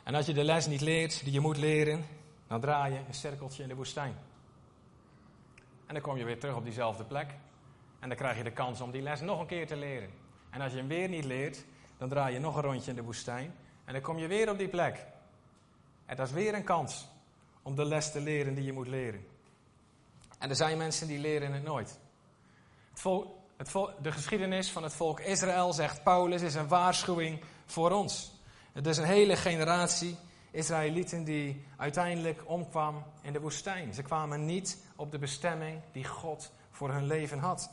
En 0.03 0.15
als 0.15 0.27
je 0.27 0.33
de 0.33 0.45
les 0.45 0.67
niet 0.67 0.81
leert 0.81 1.25
die 1.25 1.33
je 1.33 1.41
moet 1.41 1.57
leren, 1.57 2.07
dan 2.47 2.61
draai 2.61 2.93
je 2.93 2.99
een 2.99 3.15
cirkeltje 3.15 3.63
in 3.63 3.69
de 3.69 3.75
woestijn. 3.75 4.17
En 5.87 5.95
dan 5.95 6.03
kom 6.03 6.17
je 6.17 6.25
weer 6.25 6.41
terug 6.41 6.57
op 6.57 6.65
diezelfde 6.65 7.05
plek. 7.05 7.35
En 8.01 8.09
dan 8.09 8.19
krijg 8.19 8.37
je 8.37 8.45
de 8.45 8.53
kans 8.53 8.81
om 8.81 8.91
die 8.91 9.03
les 9.03 9.21
nog 9.21 9.41
een 9.41 9.47
keer 9.47 9.67
te 9.67 9.77
leren. 9.77 10.11
En 10.51 10.61
als 10.61 10.73
je 10.73 10.79
hem 10.79 10.89
weer 10.89 11.09
niet 11.09 11.25
leert, 11.25 11.65
dan 11.99 12.09
draai 12.09 12.35
je 12.35 12.41
nog 12.41 12.57
een 12.57 12.63
rondje 12.63 12.91
in 12.91 12.97
de 12.97 13.03
woestijn. 13.03 13.55
En 13.85 13.93
dan 13.93 14.03
kom 14.03 14.19
je 14.19 14.27
weer 14.27 14.51
op 14.51 14.59
die 14.59 14.69
plek. 14.69 15.07
En 16.07 16.17
dat 16.17 16.27
is 16.27 16.33
weer 16.33 16.55
een 16.55 16.65
kans 16.65 17.09
om 17.63 17.75
de 17.75 17.85
les 17.85 18.13
te 18.13 18.21
leren 18.21 18.55
die 18.55 18.65
je 18.65 18.73
moet 18.73 18.89
leren. 18.89 19.27
En 20.39 20.51
er 20.51 20.57
zijn 20.57 20.79
mensen 20.79 21.07
die 21.07 21.19
leren 21.19 21.53
het 21.53 21.63
nooit. 21.63 21.99
Het 22.93 23.03
het 23.57 23.73
de 24.03 24.13
geschiedenis 24.13 24.71
van 24.71 24.83
het 24.83 24.95
volk 24.95 25.21
Israël, 25.21 25.73
zegt 25.73 26.03
Paulus, 26.03 26.43
is 26.43 26.55
een 26.55 26.69
waarschuwing 26.69 27.41
voor 27.67 27.91
ons. 27.91 28.33
Het 28.73 28.87
is 28.87 28.97
een 28.97 29.05
hele 29.05 29.37
generatie 29.37 30.17
Israëlieten 30.51 31.25
die 31.25 31.67
uiteindelijk 31.77 32.43
omkwam 32.45 33.05
in 33.23 33.33
de 33.33 33.41
woestijn. 33.41 33.95
Ze 33.95 34.03
kwamen 34.03 34.45
niet 34.45 34.79
op 34.97 35.11
de 35.11 35.19
bestemming 35.19 35.81
die 35.93 36.05
God 36.05 36.53
voor 36.71 36.93
hun 36.93 37.07
leven 37.07 37.39
had. 37.39 37.71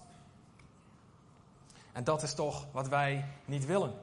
En 1.91 2.04
dat 2.04 2.24
is 2.24 2.34
toch 2.34 2.67
wat 2.72 2.88
wij 2.88 3.26
niet 3.46 3.65
willen. 3.65 3.94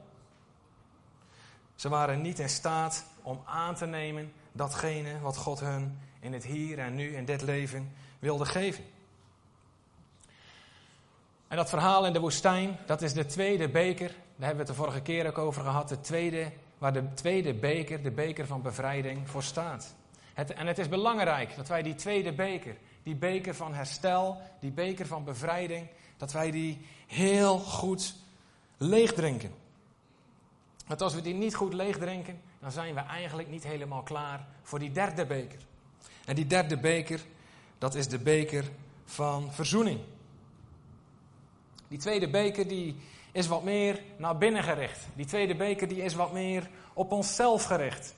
Ze 1.79 1.89
waren 1.89 2.21
niet 2.21 2.39
in 2.39 2.49
staat 2.49 3.05
om 3.21 3.41
aan 3.45 3.75
te 3.75 3.85
nemen 3.85 4.33
datgene 4.51 5.19
wat 5.19 5.37
God 5.37 5.59
hun 5.59 5.99
in 6.19 6.33
het 6.33 6.45
hier 6.45 6.79
en 6.79 6.95
nu 6.95 7.15
in 7.15 7.25
dit 7.25 7.41
leven 7.41 7.91
wilde 8.19 8.45
geven. 8.45 8.83
En 11.47 11.57
dat 11.57 11.69
verhaal 11.69 12.05
in 12.05 12.13
de 12.13 12.19
woestijn, 12.19 12.77
dat 12.85 13.01
is 13.01 13.13
de 13.13 13.25
tweede 13.25 13.69
beker. 13.69 14.07
Daar 14.07 14.47
hebben 14.47 14.51
we 14.55 14.57
het 14.57 14.67
de 14.67 14.83
vorige 14.83 15.01
keer 15.01 15.27
ook 15.27 15.37
over 15.37 15.63
gehad. 15.63 15.89
De 15.89 16.01
tweede, 16.01 16.51
waar 16.77 16.93
de 16.93 17.13
tweede 17.13 17.53
beker, 17.53 18.03
de 18.03 18.11
beker 18.11 18.47
van 18.47 18.61
bevrijding, 18.61 19.29
voor 19.29 19.43
staat. 19.43 19.95
Het, 20.33 20.53
en 20.53 20.67
het 20.67 20.77
is 20.77 20.89
belangrijk 20.89 21.55
dat 21.55 21.67
wij 21.67 21.81
die 21.81 21.95
tweede 21.95 22.33
beker, 22.33 22.75
die 23.03 23.15
beker 23.15 23.55
van 23.55 23.73
herstel, 23.73 24.41
die 24.59 24.71
beker 24.71 25.05
van 25.07 25.23
bevrijding, 25.23 25.87
dat 26.17 26.31
wij 26.31 26.51
die 26.51 26.85
heel 27.07 27.57
goed 27.59 28.15
leegdrinken. 28.77 29.58
Want 30.89 31.01
als 31.01 31.13
we 31.13 31.21
die 31.21 31.33
niet 31.33 31.55
goed 31.55 31.73
leegdrinken, 31.73 32.41
dan 32.59 32.71
zijn 32.71 32.93
we 32.93 32.99
eigenlijk 32.99 33.49
niet 33.49 33.63
helemaal 33.63 34.03
klaar 34.03 34.47
voor 34.61 34.79
die 34.79 34.91
derde 34.91 35.25
beker. 35.25 35.59
En 36.25 36.35
die 36.35 36.47
derde 36.47 36.77
beker, 36.77 37.19
dat 37.77 37.95
is 37.95 38.07
de 38.07 38.19
beker 38.19 38.65
van 39.05 39.53
verzoening. 39.53 39.99
Die 41.87 41.97
tweede 41.97 42.29
beker 42.29 42.67
die 42.67 42.95
is 43.31 43.47
wat 43.47 43.63
meer 43.63 44.01
naar 44.17 44.37
binnen 44.37 44.63
gericht. 44.63 45.07
Die 45.15 45.25
tweede 45.25 45.55
beker 45.55 45.87
die 45.87 46.01
is 46.01 46.13
wat 46.13 46.33
meer 46.33 46.69
op 46.93 47.11
onszelf 47.11 47.63
gericht. 47.63 48.15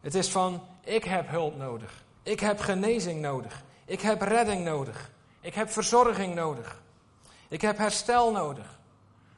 Het 0.00 0.14
is 0.14 0.28
van, 0.28 0.62
ik 0.84 1.04
heb 1.04 1.28
hulp 1.28 1.56
nodig. 1.56 2.04
Ik 2.22 2.40
heb 2.40 2.60
genezing 2.60 3.20
nodig. 3.20 3.64
Ik 3.84 4.00
heb 4.00 4.20
redding 4.20 4.64
nodig. 4.64 5.10
Ik 5.40 5.54
heb 5.54 5.70
verzorging 5.70 6.34
nodig. 6.34 6.82
Ik 7.48 7.60
heb 7.60 7.78
herstel 7.78 8.32
nodig. 8.32 8.78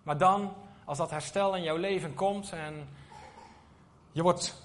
Maar 0.03 0.19
dan, 0.19 0.55
als 0.91 0.99
dat 0.99 1.11
herstel 1.11 1.57
in 1.57 1.63
jouw 1.63 1.77
leven 1.77 2.15
komt 2.15 2.53
en 2.53 2.89
je 4.13 4.23
wordt 4.23 4.63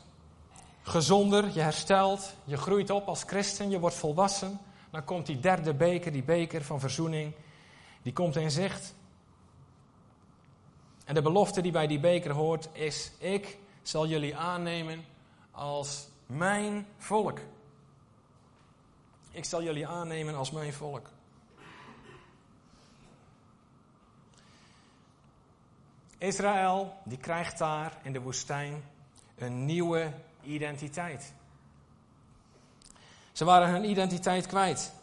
gezonder, 0.82 1.50
je 1.54 1.62
herstelt, 1.62 2.34
je 2.44 2.58
groeit 2.58 2.90
op 2.90 3.08
als 3.08 3.24
christen, 3.24 3.70
je 3.70 3.80
wordt 3.80 3.96
volwassen, 3.96 4.60
dan 4.90 5.04
komt 5.04 5.26
die 5.26 5.40
derde 5.40 5.74
beker, 5.74 6.12
die 6.12 6.24
beker 6.24 6.64
van 6.64 6.80
verzoening, 6.80 7.34
die 8.02 8.14
komt 8.14 8.36
in 8.36 8.52
zicht. 8.52 8.94
En 11.06 11.14
de 11.14 11.22
belofte 11.22 11.62
die 11.62 11.72
bij 11.72 11.88
die 11.88 12.00
beker 12.00 12.32
hoort 12.32 12.70
is: 12.72 13.12
Ik 13.18 13.58
zal 13.82 14.08
jullie 14.08 14.36
aannemen 14.36 15.06
als 15.52 16.08
mijn 16.26 16.88
volk. 16.98 17.40
Ik 19.32 19.46
zal 19.46 19.64
jullie 19.64 19.88
aannemen 19.88 20.36
als 20.36 20.52
mijn 20.52 20.74
volk. 20.74 21.10
Israël, 26.26 26.94
die 27.04 27.18
krijgt 27.18 27.58
daar 27.58 27.98
in 28.02 28.14
de 28.14 28.22
woestijn 28.22 28.84
een 29.38 29.66
nieuwe 29.66 30.12
identiteit. 30.44 31.34
Ze 33.32 33.46
waren 33.46 33.70
hun 33.70 33.90
identiteit 33.90 34.46
kwijt. 34.46 34.94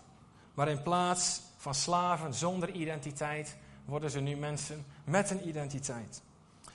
Maar 0.54 0.68
in 0.68 0.82
plaats 0.82 1.40
van 1.56 1.74
slaven 1.74 2.34
zonder 2.34 2.70
identiteit 2.70 3.56
worden 3.84 4.10
ze 4.10 4.20
nu 4.20 4.36
mensen 4.36 4.86
met 5.04 5.30
een 5.30 5.48
identiteit. 5.48 6.22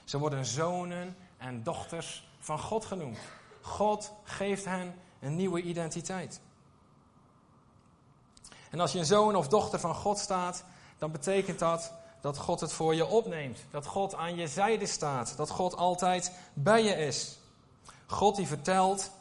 Ze 0.03 0.17
worden 0.17 0.45
zonen 0.45 1.15
en 1.37 1.63
dochters 1.63 2.27
van 2.39 2.59
God 2.59 2.85
genoemd. 2.85 3.17
God 3.61 4.13
geeft 4.23 4.65
hen 4.65 4.95
een 5.19 5.35
nieuwe 5.35 5.61
identiteit. 5.61 6.41
En 8.69 8.79
als 8.79 8.91
je 8.91 8.99
een 8.99 9.05
zoon 9.05 9.35
of 9.35 9.47
dochter 9.47 9.79
van 9.79 9.95
God 9.95 10.17
staat, 10.17 10.63
dan 10.97 11.11
betekent 11.11 11.59
dat 11.59 11.93
dat 12.27 12.37
God 12.37 12.59
het 12.59 12.73
voor 12.73 12.95
je 12.95 13.05
opneemt. 13.05 13.59
Dat 13.71 13.85
God 13.85 14.15
aan 14.15 14.35
je 14.35 14.47
zijde 14.47 14.85
staat. 14.85 15.37
Dat 15.37 15.49
God 15.49 15.75
altijd 15.75 16.31
bij 16.53 16.83
je 16.83 16.95
is. 16.95 17.37
God 18.05 18.35
die 18.35 18.47
vertelt, 18.47 19.11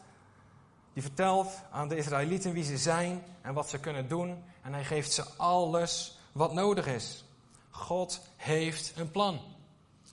die 0.93 1.03
vertelt 1.03 1.49
aan 1.71 1.89
de 1.89 1.97
Israëlieten 1.97 2.53
wie 2.53 2.65
ze 2.65 2.79
zijn 2.79 3.23
en 3.43 3.55
wat 3.55 3.69
ze 3.69 3.79
kunnen 3.79 4.09
doen. 4.09 4.45
En 4.63 4.73
hij 4.73 4.85
geeft 4.85 5.13
ze 5.13 5.25
alles 5.37 6.19
wat 6.33 6.53
nodig 6.53 6.87
is. 6.87 7.25
God 7.71 8.21
heeft 8.37 8.93
een 8.97 9.11
plan. 9.11 9.41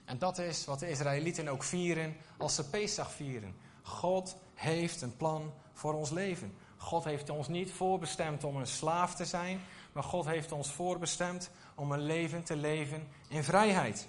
En 0.06 0.17
dat 0.17 0.38
is 0.38 0.65
wat 0.65 0.79
de 0.79 0.89
Israëlieten 0.89 1.47
ook 1.47 1.63
vieren 1.63 2.15
als 2.38 2.56
ze 2.56 2.69
Pesach 2.69 3.12
vieren. 3.12 3.56
God 3.82 4.36
heeft 4.53 5.01
een 5.01 5.17
plan 5.17 5.53
voor 5.73 5.93
ons 5.93 6.10
leven. 6.10 6.56
God 6.77 7.03
heeft 7.03 7.29
ons 7.29 7.47
niet 7.47 7.71
voorbestemd 7.71 8.43
om 8.43 8.56
een 8.56 8.67
slaaf 8.67 9.15
te 9.15 9.25
zijn, 9.25 9.62
maar 9.93 10.03
God 10.03 10.25
heeft 10.25 10.51
ons 10.51 10.71
voorbestemd 10.71 11.49
om 11.75 11.91
een 11.91 12.01
leven 12.01 12.43
te 12.43 12.56
leven 12.56 13.08
in 13.27 13.43
vrijheid. 13.43 14.08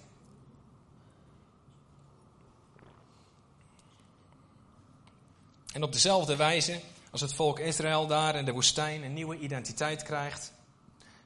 En 5.72 5.82
op 5.82 5.92
dezelfde 5.92 6.36
wijze 6.36 6.80
als 7.10 7.20
het 7.20 7.34
volk 7.34 7.58
Israël 7.58 8.06
daar 8.06 8.36
in 8.36 8.44
de 8.44 8.52
woestijn 8.52 9.02
een 9.02 9.12
nieuwe 9.12 9.38
identiteit 9.38 10.02
krijgt, 10.02 10.52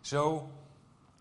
zo 0.01 0.51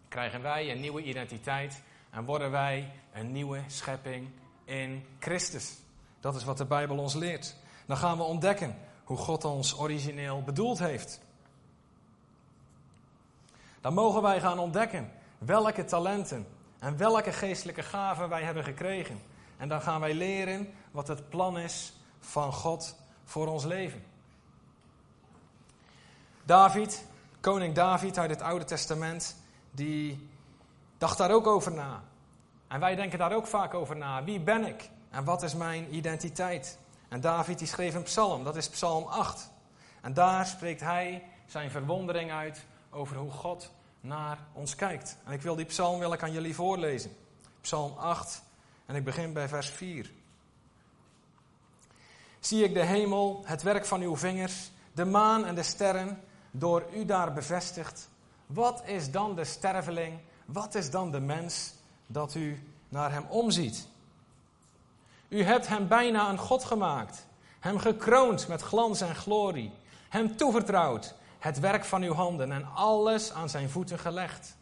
krijgen 0.07 0.41
wij 0.41 0.71
een 0.71 0.79
nieuwe 0.79 1.03
identiteit 1.03 1.81
en 2.09 2.25
worden 2.25 2.51
wij 2.51 2.91
een 3.13 3.31
nieuwe 3.31 3.63
schepping 3.67 4.29
in 4.65 5.05
Christus. 5.19 5.73
Dat 6.19 6.35
is 6.35 6.43
wat 6.43 6.57
de 6.57 6.65
Bijbel 6.65 6.97
ons 6.97 7.13
leert. 7.13 7.55
Dan 7.85 7.97
gaan 7.97 8.17
we 8.17 8.23
ontdekken 8.23 8.77
hoe 9.03 9.17
God 9.17 9.45
ons 9.45 9.79
origineel 9.79 10.41
bedoeld 10.43 10.79
heeft. 10.79 11.19
Dan 13.87 13.95
mogen 13.95 14.21
wij 14.21 14.39
gaan 14.39 14.59
ontdekken 14.59 15.11
welke 15.37 15.85
talenten 15.85 16.47
en 16.79 16.97
welke 16.97 17.31
geestelijke 17.31 17.83
gaven 17.83 18.29
wij 18.29 18.43
hebben 18.43 18.63
gekregen. 18.63 19.21
En 19.57 19.67
dan 19.67 19.81
gaan 19.81 19.99
wij 19.99 20.13
leren 20.13 20.73
wat 20.91 21.07
het 21.07 21.29
plan 21.29 21.59
is 21.59 21.93
van 22.19 22.53
God 22.53 22.95
voor 23.23 23.47
ons 23.47 23.63
leven. 23.63 24.03
David, 26.43 27.05
koning 27.39 27.75
David 27.75 28.17
uit 28.17 28.29
het 28.29 28.41
Oude 28.41 28.65
Testament, 28.65 29.35
die 29.71 30.29
dacht 30.97 31.17
daar 31.17 31.31
ook 31.31 31.47
over 31.47 31.71
na. 31.71 32.03
En 32.67 32.79
wij 32.79 32.95
denken 32.95 33.19
daar 33.19 33.33
ook 33.33 33.47
vaak 33.47 33.73
over 33.73 33.97
na. 33.97 34.23
Wie 34.23 34.39
ben 34.39 34.65
ik? 34.65 34.89
En 35.09 35.23
wat 35.23 35.43
is 35.43 35.55
mijn 35.55 35.95
identiteit? 35.95 36.79
En 37.09 37.21
David 37.21 37.59
die 37.59 37.67
schreef 37.67 37.95
een 37.95 38.03
psalm, 38.03 38.43
dat 38.43 38.55
is 38.55 38.69
psalm 38.69 39.03
8. 39.03 39.51
En 40.01 40.13
daar 40.13 40.45
spreekt 40.45 40.81
hij 40.81 41.23
zijn 41.45 41.71
verwondering 41.71 42.31
uit 42.31 42.65
over 42.89 43.17
hoe 43.17 43.31
God 43.31 43.75
naar 44.01 44.37
ons 44.53 44.75
kijkt. 44.75 45.17
En 45.25 45.31
ik 45.31 45.41
wil 45.41 45.55
die 45.55 45.65
psalm 45.65 45.99
wil 45.99 46.13
ik 46.13 46.23
aan 46.23 46.31
jullie 46.31 46.55
voorlezen. 46.55 47.15
Psalm 47.61 47.97
8 47.97 48.41
en 48.85 48.95
ik 48.95 49.03
begin 49.03 49.33
bij 49.33 49.47
vers 49.47 49.69
4. 49.69 50.11
Zie 52.39 52.63
ik 52.63 52.73
de 52.73 52.83
hemel, 52.83 53.41
het 53.45 53.61
werk 53.61 53.85
van 53.85 54.01
uw 54.01 54.15
vingers, 54.17 54.71
de 54.93 55.05
maan 55.05 55.45
en 55.45 55.55
de 55.55 55.63
sterren, 55.63 56.23
door 56.51 56.85
u 56.93 57.05
daar 57.05 57.33
bevestigd. 57.33 58.09
Wat 58.45 58.81
is 58.85 59.11
dan 59.11 59.35
de 59.35 59.43
sterveling, 59.43 60.19
wat 60.45 60.75
is 60.75 60.89
dan 60.89 61.11
de 61.11 61.19
mens 61.19 61.73
dat 62.07 62.35
u 62.35 62.63
naar 62.89 63.11
hem 63.11 63.25
omziet? 63.29 63.87
U 65.27 65.43
hebt 65.43 65.67
hem 65.67 65.87
bijna 65.87 66.29
een 66.29 66.37
God 66.37 66.63
gemaakt, 66.63 67.25
hem 67.59 67.77
gekroond 67.77 68.47
met 68.47 68.61
glans 68.61 69.01
en 69.01 69.15
glorie, 69.15 69.71
hem 70.09 70.37
toevertrouwd 70.37 71.15
het 71.39 71.59
werk 71.59 71.85
van 71.85 72.01
uw 72.01 72.13
handen 72.13 72.51
en 72.51 72.65
alles 72.73 73.33
aan 73.33 73.49
zijn 73.49 73.69
voeten 73.69 73.99
gelegd. 73.99 74.57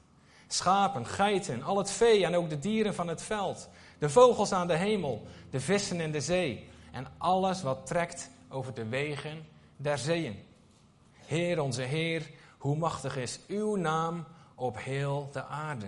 Schapen, 0.48 1.06
geiten, 1.06 1.64
al 1.64 1.78
het 1.78 1.92
vee 1.92 2.26
en 2.26 2.36
ook 2.36 2.50
de 2.50 2.60
dieren 2.60 2.96
van 2.96 3.08
het 3.08 3.22
veld, 3.22 3.70
de 4.00 4.10
vogels 4.10 4.52
aan 4.52 4.68
de 4.68 4.76
hemel, 4.76 5.28
de 5.50 5.60
vissen 5.60 6.00
in 6.00 6.12
de 6.12 6.22
zee 6.22 6.70
en 6.92 7.08
alles 7.18 7.62
wat 7.62 7.86
trekt 7.86 8.30
over 8.50 8.74
de 8.74 8.86
wegen 8.86 9.48
der 9.78 9.98
zeeën. 9.98 10.44
Heer 11.12 11.62
onze 11.62 11.82
Heer, 11.82 12.30
hoe 12.58 12.78
machtig 12.78 13.18
is 13.18 13.40
uw 13.48 13.76
naam 13.76 14.26
op 14.56 14.78
heel 14.78 15.30
de 15.32 15.44
aarde. 15.44 15.88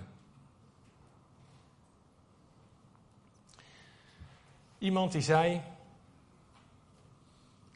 Iemand 4.78 5.12
die 5.12 5.22
zei: 5.22 5.62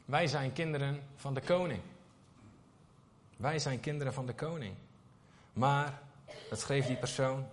Wij 0.04 0.26
zijn 0.26 0.52
kinderen 0.52 1.02
van 1.16 1.34
de 1.34 1.40
koning. 1.40 1.80
Wij 3.42 3.58
zijn 3.58 3.80
kinderen 3.80 4.12
van 4.12 4.26
de 4.26 4.34
koning. 4.34 4.76
Maar, 5.52 6.00
dat 6.50 6.60
schreef 6.60 6.86
die 6.86 6.96
persoon, 6.96 7.46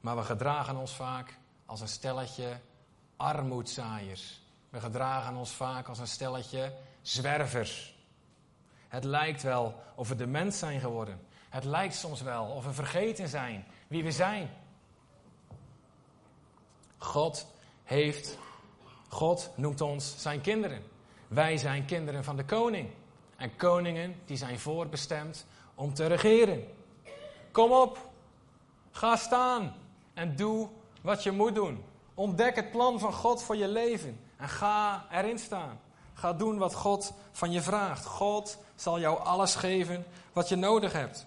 maar 0.00 0.16
we 0.16 0.22
gedragen 0.22 0.76
ons 0.76 0.94
vaak 0.94 1.38
als 1.66 1.80
een 1.80 1.88
stelletje 1.88 2.60
armoedzaaiers. 3.16 4.40
We 4.70 4.80
gedragen 4.80 5.36
ons 5.36 5.50
vaak 5.50 5.88
als 5.88 5.98
een 5.98 6.06
stelletje 6.06 6.72
zwervers. 7.02 7.96
Het 8.88 9.04
lijkt 9.04 9.42
wel 9.42 9.82
of 9.94 10.08
we 10.08 10.14
de 10.14 10.26
mens 10.26 10.58
zijn 10.58 10.80
geworden. 10.80 11.20
Het 11.48 11.64
lijkt 11.64 11.94
soms 11.94 12.20
wel 12.20 12.44
of 12.44 12.64
we 12.64 12.72
vergeten 12.72 13.28
zijn 13.28 13.64
wie 13.86 14.04
we 14.04 14.12
zijn. 14.12 14.50
God 16.98 17.46
heeft, 17.84 18.38
God 19.08 19.50
noemt 19.54 19.80
ons 19.80 20.14
zijn 20.18 20.40
kinderen. 20.40 20.82
Wij 21.28 21.56
zijn 21.56 21.84
kinderen 21.84 22.24
van 22.24 22.36
de 22.36 22.44
koning. 22.44 22.90
En 23.38 23.56
koningen 23.56 24.14
die 24.24 24.36
zijn 24.36 24.58
voorbestemd 24.58 25.46
om 25.74 25.94
te 25.94 26.06
regeren. 26.06 26.66
Kom 27.52 27.72
op, 27.72 27.98
ga 28.90 29.16
staan 29.16 29.74
en 30.14 30.36
doe 30.36 30.68
wat 31.00 31.22
je 31.22 31.30
moet 31.30 31.54
doen. 31.54 31.84
Ontdek 32.14 32.56
het 32.56 32.70
plan 32.70 32.98
van 32.98 33.12
God 33.12 33.42
voor 33.42 33.56
je 33.56 33.68
leven 33.68 34.20
en 34.36 34.48
ga 34.48 35.06
erin 35.10 35.38
staan. 35.38 35.80
Ga 36.14 36.32
doen 36.32 36.58
wat 36.58 36.74
God 36.74 37.12
van 37.32 37.50
je 37.50 37.62
vraagt. 37.62 38.04
God 38.04 38.58
zal 38.74 39.00
jou 39.00 39.18
alles 39.18 39.54
geven 39.54 40.04
wat 40.32 40.48
je 40.48 40.56
nodig 40.56 40.92
hebt. 40.92 41.26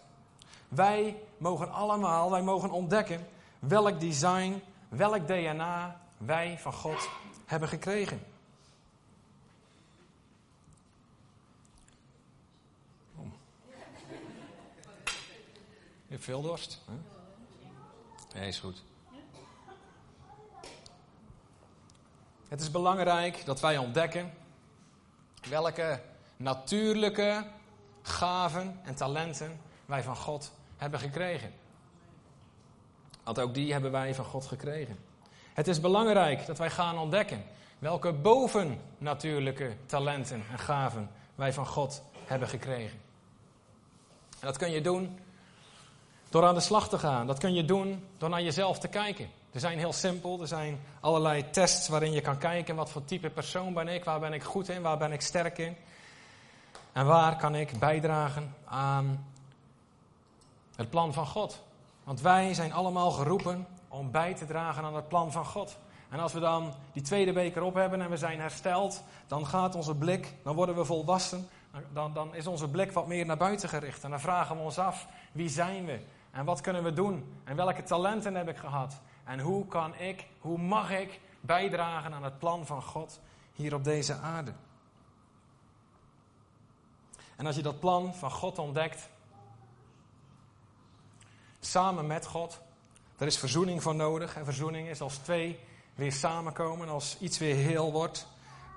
Wij 0.67 1.21
mogen 1.38 1.71
allemaal, 1.71 2.32
wij 2.32 2.41
mogen 2.41 2.71
ontdekken 2.71 3.28
welk 3.60 4.00
design, 4.00 4.62
welk 4.89 5.28
DNA 5.28 6.02
wij 6.17 6.58
van 6.60 6.74
God 6.74 7.10
hebben 7.45 7.69
gekregen. 7.69 8.21
Je 16.12 16.17
hebt 16.17 16.30
veel 16.30 16.41
dorst. 16.41 16.82
Hè? 16.86 16.93
Nee, 18.39 18.47
is 18.47 18.60
goed. 18.60 18.84
Het 22.47 22.62
is 22.62 22.71
belangrijk 22.71 23.45
dat 23.45 23.60
wij 23.60 23.78
ontdekken 23.78 24.34
welke 25.50 26.02
natuurlijke 26.38 27.45
gaven 28.02 28.80
en 28.84 28.95
talenten 28.95 29.60
wij 29.86 30.04
van 30.04 30.15
God 30.15 30.52
hebben 30.78 31.00
gekregen. 31.00 31.54
Want 33.24 33.39
ook 33.39 33.54
die 33.54 33.71
hebben 33.71 33.91
wij 33.91 34.15
van 34.15 34.26
God 34.26 34.45
gekregen. 34.45 35.00
Het 35.54 35.67
is 35.67 35.80
belangrijk 35.80 36.45
dat 36.45 36.58
wij 36.58 36.69
gaan 36.69 36.97
ontdekken 36.97 37.43
welke 37.80 38.13
bovennatuurlijke 38.13 39.76
talenten 39.86 40.43
en 40.52 40.60
gaven 40.60 41.10
wij 41.36 41.54
van 41.54 41.67
God 41.67 42.04
hebben 42.26 42.47
gekregen. 42.47 43.00
En 44.30 44.47
dat 44.47 44.58
kun 44.58 44.71
je 44.71 44.82
doen 44.82 45.19
door 46.32 46.46
aan 46.46 46.54
de 46.54 46.60
slag 46.60 46.89
te 46.89 47.00
gaan. 47.00 47.28
Dat 47.28 47.39
kun 47.39 47.54
je 47.54 47.65
doen 47.65 48.04
door 48.17 48.30
naar 48.30 48.41
jezelf 48.41 48.80
te 48.80 48.88
kijken. 48.88 49.30
Er 49.52 49.60
zijn 49.60 49.78
heel 49.78 49.94
simpel, 49.94 50.41
er 50.41 50.48
zijn 50.48 50.80
allerlei 51.00 51.50
tests 51.50 51.88
waarin 51.88 52.12
je 52.12 52.22
kan 52.22 52.38
kijken 52.38 52.76
wat 52.76 52.89
voor 52.89 53.06
type 53.06 53.30
persoon 53.30 53.74
ben 53.74 53.88
ik, 53.88 54.04
waar 54.04 54.20
ben 54.20 54.34
ik 54.34 54.44
goed 54.44 54.70
in, 54.70 54.82
waar 54.82 54.98
ben 54.98 55.12
ik 55.12 55.22
sterk 55.22 55.58
in. 55.58 55.76
En 56.91 57.06
waar 57.06 57.38
kan 57.38 57.56
ik 57.56 57.80
bijdragen 57.80 58.56
aan 58.65 59.26
het 60.76 60.89
plan 60.89 61.13
van 61.13 61.28
God? 61.28 61.62
Want 62.04 62.22
wij 62.22 62.54
zijn 62.54 62.74
allemaal 62.74 63.12
geroepen 63.12 63.67
om 63.88 64.12
bij 64.12 64.34
te 64.34 64.46
dragen 64.46 64.84
aan 64.84 64.96
het 64.96 65.08
plan 65.08 65.32
van 65.32 65.46
God. 65.46 65.78
En 66.10 66.20
als 66.20 66.34
we 66.34 66.39
dan 66.39 66.74
die 66.94 67.04
tweede 67.04 67.34
beker 67.34 67.62
op 67.62 67.74
hebben 67.74 68.02
en 68.02 68.10
we 68.10 68.17
zijn 68.17 68.39
hersteld, 68.39 69.04
dan 69.28 69.48
gaat 69.48 69.76
onze 69.76 69.96
blik, 69.96 70.34
dan 70.44 70.56
worden 70.56 70.76
we 70.76 70.86
volwassen, 70.86 71.50
dan, 71.94 72.13
dan 72.13 72.36
is 72.36 72.48
onze 72.48 72.67
blik 72.67 72.91
wat 72.91 73.08
meer 73.08 73.26
naar 73.26 73.38
buiten 73.38 73.70
gericht. 73.70 74.04
En 74.04 74.10
dan 74.10 74.20
vragen 74.20 74.56
we 74.56 74.62
ons 74.62 74.78
af, 74.78 75.08
wie 75.32 75.50
zijn 75.50 75.86
we? 75.86 76.00
En 76.32 76.46
wat 76.46 76.62
kunnen 76.62 76.84
we 76.84 76.94
doen? 76.94 77.41
En 77.44 77.56
welke 77.56 77.84
talenten 77.84 78.36
heb 78.36 78.50
ik 78.50 78.58
gehad? 78.58 79.02
En 79.24 79.39
hoe 79.39 79.67
kan 79.67 79.96
ik, 79.96 80.28
hoe 80.39 80.58
mag 80.58 80.91
ik 80.91 81.20
bijdragen 81.41 82.13
aan 82.13 82.24
het 82.24 82.39
plan 82.39 82.65
van 82.65 82.82
God 82.82 83.20
hier 83.54 83.74
op 83.74 83.84
deze 83.84 84.15
aarde? 84.15 84.54
En 87.36 87.46
als 87.46 87.56
je 87.56 87.62
dat 87.62 87.80
plan 87.80 88.15
van 88.15 88.32
God 88.32 88.58
ontdekt, 88.60 89.10
samen 91.60 92.08
met 92.08 92.26
God, 92.26 92.62
er 93.17 93.28
is 93.28 93.38
verzoening 93.38 93.82
voor 93.82 93.96
nodig. 93.96 94.36
En 94.36 94.46
verzoening 94.46 94.88
is 94.88 95.02
als 95.02 95.17
twee 95.17 95.60
weer 95.96 96.12
samenkomen, 96.12 96.89
als 96.89 97.17
iets 97.20 97.38
weer 97.38 97.56
heel 97.56 97.91
wordt, 97.91 98.28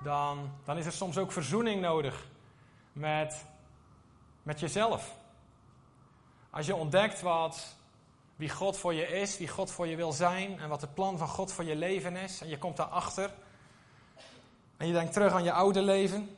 dan, 0.03 0.51
dan 0.63 0.77
is 0.77 0.85
er 0.85 0.91
soms 0.91 1.17
ook 1.17 1.31
verzoening 1.31 1.81
nodig 1.81 2.27
met, 2.93 3.45
met 4.43 4.59
jezelf. 4.59 5.15
Als 6.55 6.65
je 6.65 6.75
ontdekt 6.75 7.21
wat, 7.21 7.75
wie 8.35 8.49
God 8.49 8.77
voor 8.77 8.93
je 8.93 9.07
is, 9.07 9.37
wie 9.37 9.47
God 9.47 9.71
voor 9.71 9.87
je 9.87 9.95
wil 9.95 10.11
zijn 10.11 10.59
en 10.59 10.69
wat 10.69 10.81
het 10.81 10.93
plan 10.93 11.17
van 11.17 11.27
God 11.27 11.51
voor 11.51 11.63
je 11.63 11.75
leven 11.75 12.15
is, 12.15 12.41
en 12.41 12.47
je 12.47 12.57
komt 12.57 12.77
daarachter 12.77 13.33
en 14.77 14.87
je 14.87 14.93
denkt 14.93 15.13
terug 15.13 15.33
aan 15.33 15.43
je 15.43 15.51
oude 15.51 15.81
leven 15.81 16.37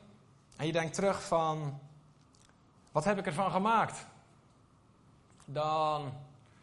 en 0.56 0.66
je 0.66 0.72
denkt 0.72 0.94
terug 0.94 1.22
van, 1.22 1.80
wat 2.92 3.04
heb 3.04 3.18
ik 3.18 3.26
ervan 3.26 3.50
gemaakt? 3.50 4.06
Dan 5.44 6.12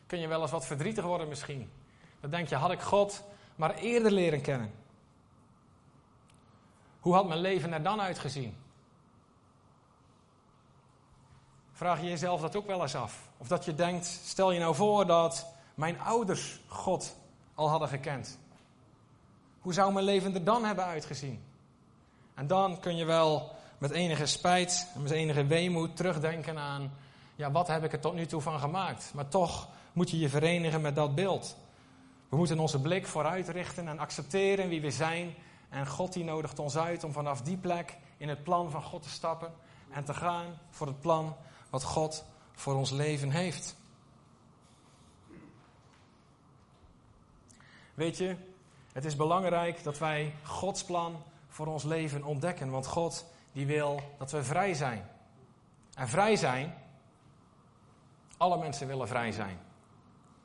kun 0.07 0.19
je 0.19 0.27
wel 0.27 0.41
eens 0.41 0.51
wat 0.51 0.65
verdrietig 0.65 1.03
worden 1.03 1.27
misschien. 1.27 1.71
Dan 2.19 2.29
denk 2.29 2.47
je, 2.47 2.55
had 2.55 2.71
ik 2.71 2.81
God 2.81 3.23
maar 3.55 3.75
eerder 3.75 4.11
leren 4.11 4.41
kennen? 4.41 4.73
Hoe 6.99 7.13
had 7.13 7.27
mijn 7.27 7.41
leven 7.41 7.73
er 7.73 7.83
dan 7.83 8.01
uitgezien? 8.01 8.57
Vraag 11.75 12.01
je 12.01 12.09
jezelf 12.09 12.41
dat 12.41 12.55
ook 12.55 12.67
wel 12.67 12.81
eens 12.81 12.95
af? 12.95 13.29
Of 13.37 13.47
dat 13.47 13.65
je 13.65 13.75
denkt, 13.75 14.05
stel 14.05 14.51
je 14.51 14.59
nou 14.59 14.75
voor 14.75 15.05
dat 15.05 15.47
mijn 15.73 15.99
ouders 15.99 16.59
God 16.67 17.15
al 17.55 17.69
hadden 17.69 17.87
gekend. 17.87 18.39
Hoe 19.59 19.73
zou 19.73 19.93
mijn 19.93 20.05
leven 20.05 20.33
er 20.33 20.43
dan 20.43 20.63
hebben 20.63 20.85
uitgezien? 20.85 21.43
En 22.33 22.47
dan 22.47 22.79
kun 22.79 22.95
je 22.95 23.05
wel 23.05 23.51
met 23.77 23.91
enige 23.91 24.25
spijt 24.25 24.87
en 24.93 25.01
met 25.01 25.11
enige 25.11 25.45
weemoed 25.45 25.95
terugdenken 25.95 26.57
aan, 26.57 26.93
ja, 27.35 27.51
wat 27.51 27.67
heb 27.67 27.83
ik 27.83 27.93
er 27.93 27.99
tot 27.99 28.13
nu 28.13 28.25
toe 28.25 28.41
van 28.41 28.59
gemaakt? 28.59 29.11
Maar 29.13 29.27
toch 29.27 29.67
moet 29.93 30.09
je 30.09 30.19
je 30.19 30.29
verenigen 30.29 30.81
met 30.81 30.95
dat 30.95 31.15
beeld. 31.15 31.55
We 32.29 32.37
moeten 32.37 32.59
onze 32.59 32.81
blik 32.81 33.07
vooruit 33.07 33.49
richten 33.49 33.87
en 33.87 33.99
accepteren 33.99 34.69
wie 34.69 34.81
we 34.81 34.91
zijn. 34.91 35.35
En 35.69 35.87
God 35.87 36.13
die 36.13 36.23
nodigt 36.23 36.59
ons 36.59 36.77
uit 36.77 37.03
om 37.03 37.11
vanaf 37.11 37.41
die 37.41 37.57
plek 37.57 37.97
in 38.17 38.29
het 38.29 38.43
plan 38.43 38.71
van 38.71 38.83
God 38.83 39.03
te 39.03 39.09
stappen 39.09 39.53
en 39.89 40.03
te 40.03 40.13
gaan 40.13 40.45
voor 40.69 40.87
het 40.87 40.99
plan 40.99 41.35
wat 41.75 41.83
God 41.83 42.25
voor 42.53 42.75
ons 42.75 42.91
leven 42.91 43.29
heeft. 43.29 43.75
Weet 47.93 48.17
je, 48.17 48.35
het 48.93 49.05
is 49.05 49.15
belangrijk 49.15 49.83
dat 49.83 49.97
wij 49.97 50.33
Gods 50.43 50.83
plan 50.83 51.23
voor 51.47 51.67
ons 51.67 51.83
leven 51.83 52.23
ontdekken, 52.23 52.69
want 52.69 52.85
God 52.85 53.25
die 53.51 53.65
wil 53.65 54.01
dat 54.17 54.31
we 54.31 54.43
vrij 54.43 54.73
zijn. 54.73 55.09
En 55.93 56.07
vrij 56.07 56.35
zijn, 56.35 56.73
alle 58.37 58.57
mensen 58.57 58.87
willen 58.87 59.07
vrij 59.07 59.31
zijn. 59.31 59.59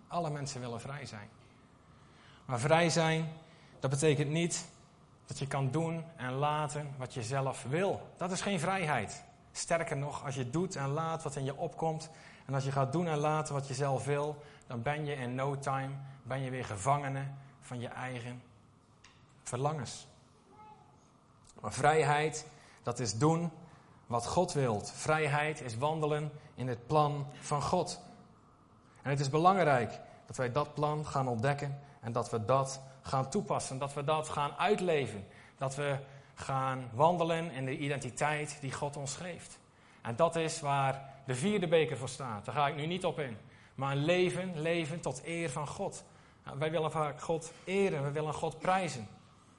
Alle 0.08 0.30
mensen 0.30 0.60
willen 0.60 0.80
vrij 0.80 1.06
zijn. 1.06 1.28
Maar 2.44 2.60
vrij 2.60 2.90
zijn, 2.90 3.32
dat 3.80 3.90
betekent 3.90 4.30
niet 4.30 4.68
dat 5.26 5.38
je 5.38 5.46
kan 5.46 5.70
doen 5.70 6.04
en 6.16 6.32
laten 6.32 6.94
wat 6.96 7.14
je 7.14 7.22
zelf 7.22 7.62
wil. 7.62 8.08
Dat 8.16 8.30
is 8.30 8.40
geen 8.40 8.60
vrijheid. 8.60 9.28
Sterker 9.52 9.96
nog, 9.96 10.24
als 10.24 10.34
je 10.34 10.50
doet 10.50 10.76
en 10.76 10.88
laat 10.88 11.22
wat 11.22 11.36
in 11.36 11.44
je 11.44 11.56
opkomt, 11.56 12.10
en 12.46 12.54
als 12.54 12.64
je 12.64 12.72
gaat 12.72 12.92
doen 12.92 13.06
en 13.06 13.18
laten 13.18 13.54
wat 13.54 13.68
je 13.68 13.74
zelf 13.74 14.04
wil, 14.04 14.42
dan 14.66 14.82
ben 14.82 15.04
je 15.04 15.14
in 15.14 15.34
no 15.34 15.58
time 15.58 15.94
ben 16.22 16.40
je 16.40 16.50
weer 16.50 16.64
gevangene 16.64 17.24
van 17.60 17.80
je 17.80 17.88
eigen 17.88 18.42
verlangens. 19.42 20.06
Maar 21.60 21.72
vrijheid, 21.72 22.46
dat 22.82 22.98
is 22.98 23.18
doen 23.18 23.50
wat 24.06 24.26
God 24.26 24.52
wilt. 24.52 24.90
Vrijheid 24.90 25.60
is 25.60 25.76
wandelen 25.76 26.32
in 26.54 26.68
het 26.68 26.86
plan 26.86 27.26
van 27.40 27.62
God. 27.62 28.00
En 29.02 29.10
het 29.10 29.20
is 29.20 29.30
belangrijk 29.30 30.00
dat 30.26 30.36
wij 30.36 30.52
dat 30.52 30.74
plan 30.74 31.06
gaan 31.06 31.28
ontdekken 31.28 31.80
en 32.00 32.12
dat 32.12 32.30
we 32.30 32.44
dat 32.44 32.80
gaan 33.02 33.30
toepassen, 33.30 33.78
dat 33.78 33.94
we 33.94 34.04
dat 34.04 34.28
gaan 34.28 34.52
uitleven. 34.52 35.26
Dat 35.56 35.74
we 35.74 35.98
gaan 36.40 36.90
wandelen 36.92 37.50
in 37.50 37.64
de 37.64 37.78
identiteit 37.78 38.58
die 38.60 38.72
God 38.72 38.96
ons 38.96 39.16
geeft. 39.16 39.58
En 40.02 40.16
dat 40.16 40.36
is 40.36 40.60
waar 40.60 41.14
de 41.26 41.34
vierde 41.34 41.68
beker 41.68 41.96
voor 41.96 42.08
staat. 42.08 42.44
Daar 42.44 42.54
ga 42.54 42.68
ik 42.68 42.76
nu 42.76 42.86
niet 42.86 43.04
op 43.04 43.18
in. 43.18 43.36
Maar 43.74 43.96
leven, 43.96 44.60
leven 44.60 45.00
tot 45.00 45.24
eer 45.24 45.50
van 45.50 45.66
God. 45.68 46.04
Nou, 46.44 46.58
wij 46.58 46.70
willen 46.70 46.90
vaak 46.90 47.20
God 47.20 47.52
eren, 47.64 48.04
we 48.04 48.10
willen 48.10 48.34
God 48.34 48.58
prijzen. 48.58 49.08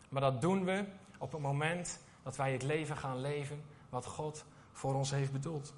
Maar 0.10 0.22
dat 0.22 0.42
doen 0.42 0.66
we 0.66 0.86
op 1.18 1.32
het 1.32 1.42
moment 1.42 2.00
dat 2.24 2.36
wij 2.36 2.52
het 2.52 2.64
leven 2.64 2.98
gaan 2.98 3.22
leven 3.22 3.64
wat 3.90 4.06
God 4.06 4.46
voor 4.72 4.94
ons 4.94 5.12
heeft 5.12 5.32
bedoeld. 5.32 5.74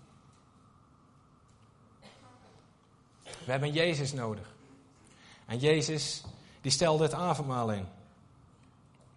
We 3.24 3.52
hebben 3.52 3.72
Jezus 3.72 4.14
nodig. 4.14 4.56
En 5.46 5.58
Jezus 5.58 6.24
die 6.62 6.72
stelde 6.72 7.04
het 7.04 7.14
avondmaal 7.14 7.72
in. 7.72 7.88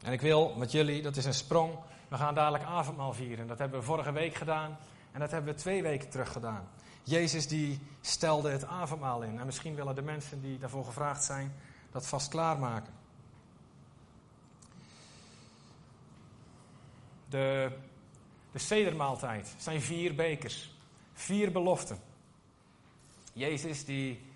En 0.06 0.12
ik 0.12 0.20
wil 0.20 0.54
met 0.56 0.72
jullie, 0.72 1.02
dat 1.02 1.16
is 1.16 1.24
een 1.24 1.34
sprong, 1.34 1.78
we 2.08 2.16
gaan 2.16 2.34
dadelijk 2.34 2.64
avondmaal 2.64 3.12
vieren. 3.12 3.46
Dat 3.46 3.58
hebben 3.58 3.78
we 3.78 3.84
vorige 3.84 4.12
week 4.12 4.34
gedaan 4.34 4.78
en 5.12 5.20
dat 5.20 5.30
hebben 5.30 5.54
we 5.54 5.60
twee 5.60 5.82
weken 5.82 6.08
terug 6.08 6.32
gedaan. 6.32 6.68
Jezus 7.02 7.48
die 7.48 7.80
stelde 8.00 8.50
het 8.50 8.64
avondmaal 8.64 9.22
in. 9.22 9.38
En 9.38 9.46
misschien 9.46 9.74
willen 9.74 9.94
de 9.94 10.02
mensen 10.02 10.40
die 10.40 10.58
daarvoor 10.58 10.84
gevraagd 10.84 11.24
zijn 11.24 11.54
dat 11.90 12.06
vast 12.06 12.28
klaarmaken. 12.28 12.92
De, 17.28 17.70
de 18.52 18.58
sedermaaltijd 18.58 19.54
zijn 19.58 19.80
vier 19.80 20.14
bekers. 20.14 20.74
Vier 21.12 21.52
beloften. 21.52 21.98
Jezus 23.32 23.84
die 23.84 24.26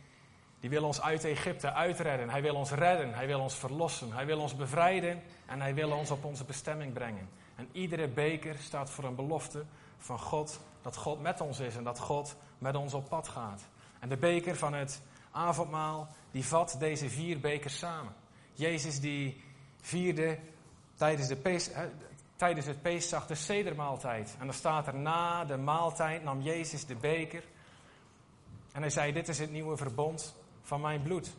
die 0.61 0.71
wil 0.71 0.85
ons 0.85 1.01
uit 1.01 1.25
Egypte 1.25 1.73
uitredden. 1.73 2.31
Hij 2.31 2.43
wil 2.43 2.55
ons 2.55 2.71
redden. 2.71 3.15
Hij 3.15 3.27
wil 3.27 3.41
ons 3.41 3.55
verlossen. 3.55 4.13
Hij 4.13 4.27
wil 4.27 4.41
ons 4.41 4.57
bevrijden. 4.57 5.23
En 5.51 5.61
hij 5.61 5.75
wil 5.75 5.91
ons 5.91 6.11
op 6.11 6.25
onze 6.25 6.45
bestemming 6.45 6.93
brengen. 6.93 7.29
En 7.57 7.69
iedere 7.73 8.09
beker 8.09 8.59
staat 8.59 8.91
voor 8.91 9.05
een 9.05 9.15
belofte 9.15 9.65
van 9.99 10.19
God. 10.19 10.61
Dat 10.83 10.97
God 10.97 11.21
met 11.21 11.41
ons 11.41 11.61
is 11.61 11.77
en 11.77 11.85
dat 11.85 11.99
God 11.99 12.37
met 12.59 12.77
ons 12.77 12.95
op 12.95 13.09
pad 13.09 13.29
gaat. 13.29 13.63
En 13.99 14.09
de 14.09 14.17
beker 14.17 14.57
van 14.57 14.75
het 14.75 15.03
avondmaal, 15.31 16.09
die 16.31 16.45
vat 16.45 16.77
deze 16.79 17.09
vier 17.09 17.41
bekers 17.41 17.79
samen. 17.79 18.13
Jezus 18.53 19.01
die 19.01 19.45
vierde 19.81 20.39
tijdens, 20.95 21.29
de 21.29 21.37
pees, 21.37 21.71
tijdens 22.37 22.67
het 22.67 22.83
de 23.29 23.35
sedermaaltijd. 23.35 24.37
En 24.39 24.47
dan 24.47 24.55
staat 24.55 24.87
er 24.87 24.97
na 24.97 25.45
de 25.45 25.57
maaltijd 25.57 26.25
nam 26.25 26.41
Jezus 26.41 26.87
de 26.87 26.97
beker 26.97 27.45
En 28.73 28.81
hij 28.81 28.91
zei, 28.91 29.13
dit 29.13 29.29
is 29.29 29.39
het 29.39 29.51
nieuwe 29.51 29.77
verbond 29.77 30.35
van 30.63 30.81
mijn 30.81 31.03
bloed. 31.03 31.33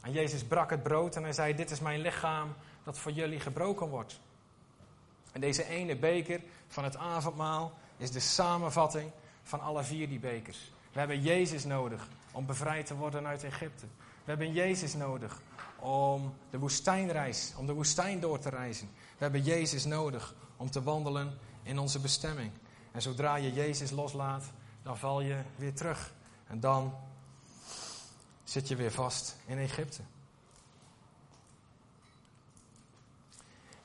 En 0.00 0.12
Jezus 0.12 0.44
brak 0.44 0.70
het 0.70 0.82
brood 0.82 1.16
en 1.16 1.22
hij 1.22 1.32
zei, 1.32 1.54
dit 1.54 1.70
is 1.70 1.80
mijn 1.80 2.00
lichaam 2.00 2.54
dat 2.84 2.98
voor 2.98 3.12
jullie 3.12 3.40
gebroken 3.40 3.88
wordt. 3.88 4.20
En 5.32 5.40
deze 5.40 5.64
ene 5.68 5.96
beker 5.96 6.40
van 6.68 6.84
het 6.84 6.96
avondmaal 6.96 7.72
is 7.96 8.10
de 8.10 8.20
samenvatting 8.20 9.10
van 9.42 9.60
alle 9.60 9.82
vier 9.82 10.08
die 10.08 10.18
bekers. 10.18 10.72
We 10.92 10.98
hebben 10.98 11.22
Jezus 11.22 11.64
nodig 11.64 12.08
om 12.32 12.46
bevrijd 12.46 12.86
te 12.86 12.96
worden 12.96 13.26
uit 13.26 13.44
Egypte. 13.44 13.86
We 13.98 14.30
hebben 14.30 14.52
Jezus 14.52 14.94
nodig 14.94 15.40
om 15.78 16.34
de 16.50 16.58
woestijnreis, 16.58 17.52
om 17.56 17.66
de 17.66 17.72
woestijn 17.72 18.20
door 18.20 18.38
te 18.38 18.48
reizen. 18.48 18.88
We 18.96 19.24
hebben 19.24 19.42
Jezus 19.42 19.84
nodig 19.84 20.34
om 20.56 20.70
te 20.70 20.82
wandelen 20.82 21.38
in 21.62 21.78
onze 21.78 22.00
bestemming. 22.00 22.52
En 22.92 23.02
zodra 23.02 23.36
je 23.36 23.52
Jezus 23.52 23.90
loslaat, 23.90 24.44
dan 24.82 24.98
val 24.98 25.20
je 25.20 25.42
weer 25.56 25.74
terug. 25.74 26.12
En 26.46 26.60
dan 26.60 26.94
zit 28.44 28.68
je 28.68 28.76
weer 28.76 28.92
vast 28.92 29.36
in 29.46 29.58
Egypte. 29.58 30.02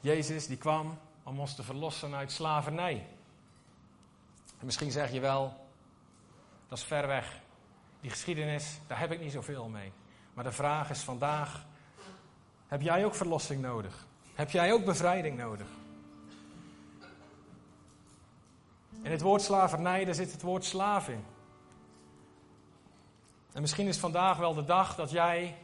Jezus 0.08 0.48
die 0.48 0.58
kwam 0.58 1.00
om 1.24 1.40
ons 1.40 1.56
te 1.56 1.64
verlossen 1.64 2.16
uit 2.16 2.32
slavernij. 2.32 3.08
En 4.60 4.66
misschien 4.66 4.92
zeg 4.92 5.12
je 5.12 5.20
wel, 5.20 5.54
dat 6.68 6.78
is 6.78 6.84
ver 6.84 7.08
weg. 7.08 7.40
Die 8.02 8.10
geschiedenis, 8.10 8.80
daar 8.88 9.00
heb 9.00 9.12
ik 9.12 9.20
niet 9.20 9.32
zoveel 9.32 9.68
mee. 9.68 9.92
Maar 10.34 10.44
de 10.44 10.52
vraag 10.52 10.90
is 10.90 11.00
vandaag, 11.00 11.66
heb 12.68 12.82
jij 12.82 13.06
ook 13.06 13.16
verlossing 13.16 13.62
nodig? 13.62 14.06
Heb 14.34 14.50
jij 14.50 14.74
ook 14.74 14.86
bevrijding 14.86 15.38
nodig? 15.38 15.68
In 19.02 19.12
het 19.12 19.22
woord 19.22 19.42
slavernij, 19.42 20.06
daar 20.06 20.16
zit 20.16 20.32
het 20.32 20.42
woord 20.42 20.66
slaaf 20.66 21.10
in. 21.10 21.26
En 23.54 23.62
misschien 23.62 23.88
is 23.88 23.98
vandaag 23.98 24.38
wel 24.38 24.54
de 24.54 24.66
dag 24.66 24.96
dat 24.96 25.12
jij 25.12 25.58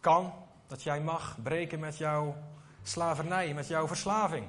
kan, 0.00 0.32
dat 0.66 0.82
jij 0.82 1.00
mag 1.00 1.36
breken 1.42 1.80
met 1.80 1.96
jouw 1.96 2.36
slavernij, 2.88 3.54
met 3.54 3.68
jouw 3.68 3.86
verslaving. 3.86 4.46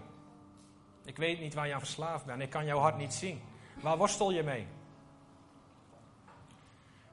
Ik 1.05 1.17
weet 1.17 1.39
niet 1.39 1.53
waar 1.53 1.67
je 1.67 1.73
aan 1.73 1.79
verslaafd 1.79 2.25
bent, 2.25 2.41
ik 2.41 2.49
kan 2.49 2.65
jouw 2.65 2.79
hart 2.79 2.97
niet 2.97 3.13
zien. 3.13 3.41
Waar 3.81 3.97
worstel 3.97 4.31
je 4.31 4.43
mee? 4.43 4.67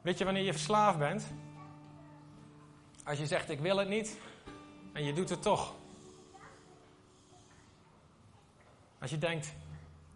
Weet 0.00 0.18
je 0.18 0.24
wanneer 0.24 0.42
je 0.42 0.52
verslaafd 0.52 0.98
bent? 0.98 1.24
Als 3.04 3.18
je 3.18 3.26
zegt 3.26 3.50
ik 3.50 3.60
wil 3.60 3.76
het 3.76 3.88
niet 3.88 4.18
en 4.92 5.04
je 5.04 5.12
doet 5.12 5.28
het 5.28 5.42
toch. 5.42 5.74
Als 9.00 9.10
je 9.10 9.18
denkt, 9.18 9.54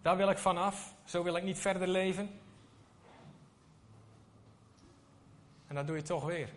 daar 0.03 0.17
wil 0.17 0.31
ik 0.31 0.39
vanaf, 0.39 0.95
zo 1.05 1.23
wil 1.23 1.37
ik 1.37 1.43
niet 1.43 1.59
verder 1.59 1.89
leven. 1.89 2.41
En 5.67 5.75
dat 5.75 5.87
doe 5.87 5.97
je 5.97 6.03
toch 6.03 6.25
weer. 6.25 6.53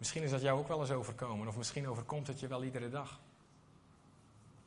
Misschien 0.00 0.22
is 0.22 0.30
dat 0.30 0.40
jou 0.40 0.58
ook 0.58 0.68
wel 0.68 0.80
eens 0.80 0.90
overkomen, 0.90 1.48
of 1.48 1.56
misschien 1.56 1.88
overkomt 1.88 2.26
het 2.26 2.40
je 2.40 2.46
wel 2.46 2.64
iedere 2.64 2.88
dag. 2.88 3.18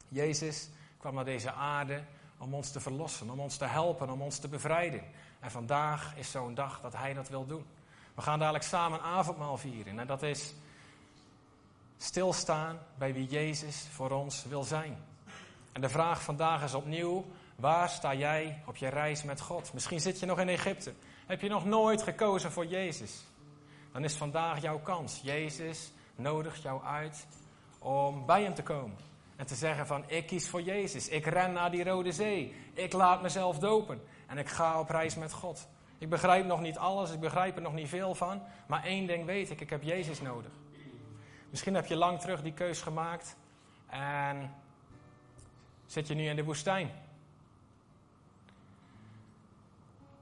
Jezus 0.08 0.70
kwam 0.98 1.16
naar 1.16 1.26
deze 1.26 1.52
aarde 1.52 2.04
om 2.38 2.54
ons 2.54 2.72
te 2.72 2.80
verlossen, 2.80 3.30
om 3.30 3.40
ons 3.40 3.58
te 3.58 3.66
helpen, 3.66 4.10
om 4.10 4.22
ons 4.22 4.38
te 4.38 4.48
bevrijden. 4.48 5.02
En 5.40 5.52
vandaag 5.52 6.18
is 6.18 6.32
zo'n 6.32 6.54
dag 6.54 6.82
dat 6.82 6.94
Hij 6.94 7.14
dat 7.14 7.30
wil 7.30 7.46
doen. 7.46 7.66
We 8.14 8.22
gaan 8.22 8.40
dadelijk 8.40 8.64
samen 8.64 9.02
avondmaal 9.02 9.58
vieren. 9.58 10.00
En 10.00 10.08
dat 10.08 10.24
is 10.24 10.54
stilstaan 11.98 12.80
bij 12.98 13.14
wie 13.14 13.28
Jezus 13.28 13.88
voor 13.92 14.12
ons 14.12 14.46
wil 14.46 14.64
zijn. 14.64 14.98
En 15.72 15.82
de 15.82 15.90
vraag 15.90 16.22
vandaag 16.24 16.64
is 16.64 16.74
opnieuw: 16.74 17.26
waar 17.56 17.90
sta 17.90 18.14
jij 18.14 18.62
op 18.66 18.76
je 18.76 18.88
reis 18.88 19.24
met 19.24 19.42
God? 19.42 19.74
Misschien 19.74 20.02
zit 20.02 20.20
je 20.20 20.26
nog 20.26 20.40
in 20.40 20.50
Egypte. 20.50 20.94
Heb 21.26 21.42
je 21.42 21.50
nog 21.50 21.66
nooit 21.66 22.02
gekozen 22.02 22.52
voor 22.52 22.66
Jezus? 22.66 23.24
Dan 23.94 24.04
is 24.04 24.16
vandaag 24.16 24.62
jouw 24.62 24.80
kans. 24.80 25.20
Jezus 25.24 25.92
nodigt 26.16 26.62
jou 26.62 26.84
uit 26.84 27.28
om 27.80 28.26
bij 28.26 28.44
Hem 28.44 28.54
te 28.54 28.64
komen. 28.64 28.98
En 29.36 29.46
te 29.46 29.56
zeggen 29.56 29.88
van 29.88 30.04
ik 30.08 30.28
kies 30.28 30.50
voor 30.50 30.62
Jezus. 30.62 31.08
Ik 31.08 31.26
ren 31.26 31.54
naar 31.54 31.72
die 31.72 31.84
Rode 31.84 32.12
Zee. 32.12 32.56
Ik 32.74 32.94
laat 32.94 33.22
mezelf 33.22 33.60
dopen. 33.60 34.02
En 34.28 34.38
ik 34.38 34.50
ga 34.50 34.80
op 34.80 34.90
reis 34.90 35.16
met 35.16 35.34
God. 35.34 35.68
Ik 35.98 36.10
begrijp 36.10 36.46
nog 36.46 36.62
niet 36.62 36.78
alles, 36.78 37.12
ik 37.12 37.20
begrijp 37.20 37.56
er 37.56 37.62
nog 37.62 37.74
niet 37.74 37.90
veel 37.90 38.16
van. 38.16 38.42
Maar 38.68 38.84
één 38.84 39.08
ding 39.08 39.26
weet 39.26 39.50
ik, 39.50 39.62
ik 39.62 39.70
heb 39.70 39.84
Jezus 39.84 40.22
nodig. 40.22 40.52
Misschien 41.50 41.74
heb 41.74 41.86
je 41.86 41.96
lang 41.96 42.20
terug 42.20 42.42
die 42.42 42.54
keus 42.54 42.82
gemaakt. 42.82 43.36
En 43.88 44.56
zit 45.86 46.08
je 46.08 46.14
nu 46.14 46.28
in 46.28 46.36
de 46.36 46.44
woestijn. 46.44 46.92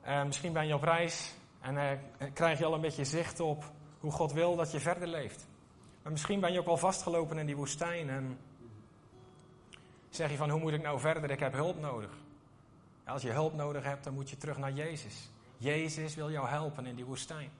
En 0.01 0.27
misschien 0.27 0.53
ben 0.53 0.67
je 0.67 0.75
op 0.75 0.83
reis 0.83 1.33
en 1.61 1.75
uh, 1.75 1.91
krijg 2.33 2.59
je 2.59 2.65
al 2.65 2.73
een 2.73 2.81
beetje 2.81 3.05
zicht 3.05 3.39
op 3.39 3.71
hoe 3.99 4.11
God 4.11 4.31
wil 4.31 4.55
dat 4.55 4.71
je 4.71 4.79
verder 4.79 5.07
leeft. 5.07 5.47
Maar 6.03 6.11
misschien 6.11 6.39
ben 6.39 6.53
je 6.53 6.59
ook 6.59 6.67
al 6.67 6.77
vastgelopen 6.77 7.37
in 7.37 7.45
die 7.45 7.55
woestijn 7.55 8.09
en 8.09 8.39
zeg 10.09 10.31
je 10.31 10.37
van 10.37 10.49
hoe 10.49 10.59
moet 10.59 10.73
ik 10.73 10.81
nou 10.81 10.99
verder? 10.99 11.31
Ik 11.31 11.39
heb 11.39 11.53
hulp 11.53 11.79
nodig. 11.79 12.11
Als 13.05 13.21
je 13.21 13.31
hulp 13.31 13.53
nodig 13.53 13.83
hebt, 13.83 14.03
dan 14.03 14.13
moet 14.13 14.29
je 14.29 14.37
terug 14.37 14.57
naar 14.57 14.71
Jezus. 14.71 15.31
Jezus 15.57 16.15
wil 16.15 16.31
jou 16.31 16.47
helpen 16.47 16.85
in 16.85 16.95
die 16.95 17.05
woestijn. 17.05 17.51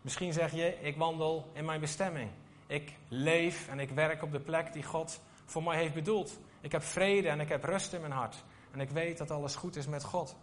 Misschien 0.00 0.32
zeg 0.32 0.52
je, 0.52 0.78
ik 0.80 0.96
wandel 0.96 1.50
in 1.52 1.64
mijn 1.64 1.80
bestemming. 1.80 2.30
Ik 2.66 2.96
leef 3.08 3.68
en 3.68 3.80
ik 3.80 3.90
werk 3.90 4.22
op 4.22 4.32
de 4.32 4.40
plek 4.40 4.72
die 4.72 4.82
God 4.82 5.20
voor 5.44 5.62
mij 5.62 5.76
heeft 5.76 5.94
bedoeld. 5.94 6.38
Ik 6.60 6.72
heb 6.72 6.82
vrede 6.82 7.28
en 7.28 7.40
ik 7.40 7.48
heb 7.48 7.64
rust 7.64 7.92
in 7.92 8.00
mijn 8.00 8.12
hart. 8.12 8.44
En 8.70 8.80
ik 8.80 8.90
weet 8.90 9.18
dat 9.18 9.30
alles 9.30 9.56
goed 9.56 9.76
is 9.76 9.86
met 9.86 10.04
God. 10.04 10.36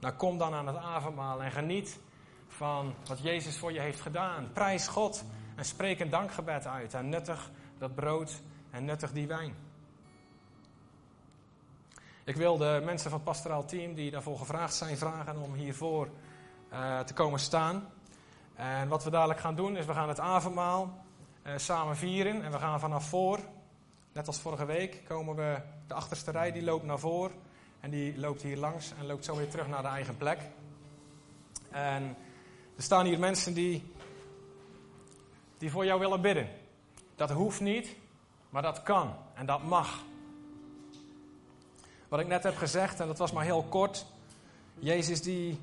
Nou, 0.00 0.14
kom 0.14 0.38
dan 0.38 0.54
aan 0.54 0.66
het 0.66 0.76
avondmaal 0.76 1.42
en 1.42 1.50
geniet 1.50 2.00
van 2.48 2.94
wat 3.06 3.20
Jezus 3.20 3.58
voor 3.58 3.72
je 3.72 3.80
heeft 3.80 4.00
gedaan. 4.00 4.52
Prijs 4.52 4.88
God 4.88 5.24
en 5.56 5.64
spreek 5.64 6.00
een 6.00 6.10
dankgebed 6.10 6.66
uit. 6.66 6.94
En 6.94 7.08
nuttig 7.08 7.50
dat 7.78 7.94
brood 7.94 8.40
en 8.70 8.84
nuttig 8.84 9.12
die 9.12 9.26
wijn. 9.26 9.54
Ik 12.24 12.36
wil 12.36 12.56
de 12.56 12.80
mensen 12.84 13.10
van 13.10 13.18
het 13.18 13.28
pastoraal 13.28 13.64
team 13.64 13.94
die 13.94 14.10
daarvoor 14.10 14.38
gevraagd 14.38 14.74
zijn 14.74 14.96
vragen 14.96 15.36
om 15.36 15.54
hiervoor 15.54 16.08
uh, 16.72 17.00
te 17.00 17.14
komen 17.14 17.40
staan. 17.40 17.88
En 18.54 18.88
wat 18.88 19.04
we 19.04 19.10
dadelijk 19.10 19.40
gaan 19.40 19.54
doen 19.54 19.76
is 19.76 19.86
we 19.86 19.92
gaan 19.92 20.08
het 20.08 20.20
avondmaal 20.20 21.04
uh, 21.46 21.52
samen 21.56 21.96
vieren. 21.96 22.42
En 22.42 22.50
we 22.50 22.58
gaan 22.58 22.80
vanaf 22.80 23.08
voor, 23.08 23.40
net 24.12 24.26
als 24.26 24.40
vorige 24.40 24.64
week, 24.64 25.02
komen 25.04 25.36
we 25.36 25.60
de 25.86 25.94
achterste 25.94 26.30
rij 26.30 26.52
die 26.52 26.64
loopt 26.64 26.84
naar 26.84 26.98
voren. 26.98 27.36
En 27.80 27.90
die 27.90 28.18
loopt 28.18 28.42
hier 28.42 28.56
langs 28.56 28.92
en 28.98 29.06
loopt 29.06 29.24
zo 29.24 29.36
weer 29.36 29.48
terug 29.48 29.68
naar 29.68 29.82
de 29.82 29.88
eigen 29.88 30.16
plek. 30.16 30.38
En 31.70 32.16
er 32.76 32.82
staan 32.82 33.06
hier 33.06 33.18
mensen 33.18 33.54
die, 33.54 33.92
die 35.58 35.70
voor 35.70 35.84
jou 35.84 36.00
willen 36.00 36.20
bidden. 36.20 36.48
Dat 37.16 37.30
hoeft 37.30 37.60
niet, 37.60 37.96
maar 38.50 38.62
dat 38.62 38.82
kan 38.82 39.14
en 39.34 39.46
dat 39.46 39.62
mag. 39.62 40.02
Wat 42.08 42.20
ik 42.20 42.26
net 42.26 42.42
heb 42.42 42.56
gezegd, 42.56 43.00
en 43.00 43.06
dat 43.06 43.18
was 43.18 43.32
maar 43.32 43.44
heel 43.44 43.62
kort. 43.62 44.06
Jezus 44.78 45.22
die. 45.22 45.60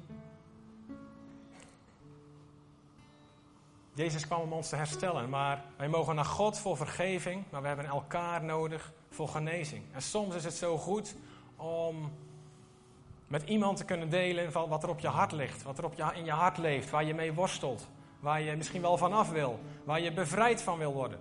Jezus 3.93 4.26
kwam 4.26 4.41
om 4.41 4.53
ons 4.53 4.70
te 4.70 4.76
herstellen, 4.76 5.30
maar 5.30 5.64
wij 5.78 5.88
mogen 5.88 6.16
naar 6.16 6.26
God 6.26 6.57
voor 6.57 6.78
vergeving, 6.78 7.43
maar 7.49 7.62
we 7.62 7.68
hebben 7.68 7.86
elkaar 7.86 8.43
nodig 8.43 8.91
voor 9.09 9.28
genezing. 9.28 9.84
En 9.91 10.01
soms 10.01 10.36
is 10.36 10.43
het 10.43 10.53
zo 10.53 10.78
goed 10.78 11.16
om 11.55 12.12
met 13.32 13.43
iemand 13.43 13.77
te 13.77 13.86
kunnen 13.86 14.09
delen 14.09 14.51
van 14.51 14.69
wat 14.69 14.84
er 14.84 14.89
op 14.89 14.99
je 14.99 15.07
hart 15.07 15.32
ligt, 15.32 15.63
wat 15.63 15.77
er 15.77 15.86
op 15.86 15.93
je, 15.93 16.11
in 16.13 16.25
je 16.25 16.32
hart 16.32 16.57
leeft, 16.57 16.89
waar 16.89 17.03
je 17.03 17.13
mee 17.13 17.34
worstelt, 17.34 17.88
waar 18.19 18.41
je 18.41 18.55
misschien 18.55 18.82
wel 18.82 18.97
vanaf 18.97 19.29
wil, 19.29 19.59
waar 19.84 20.01
je 20.01 20.13
bevrijd 20.13 20.61
van 20.61 20.77
wil 20.77 20.93
worden. 20.93 21.19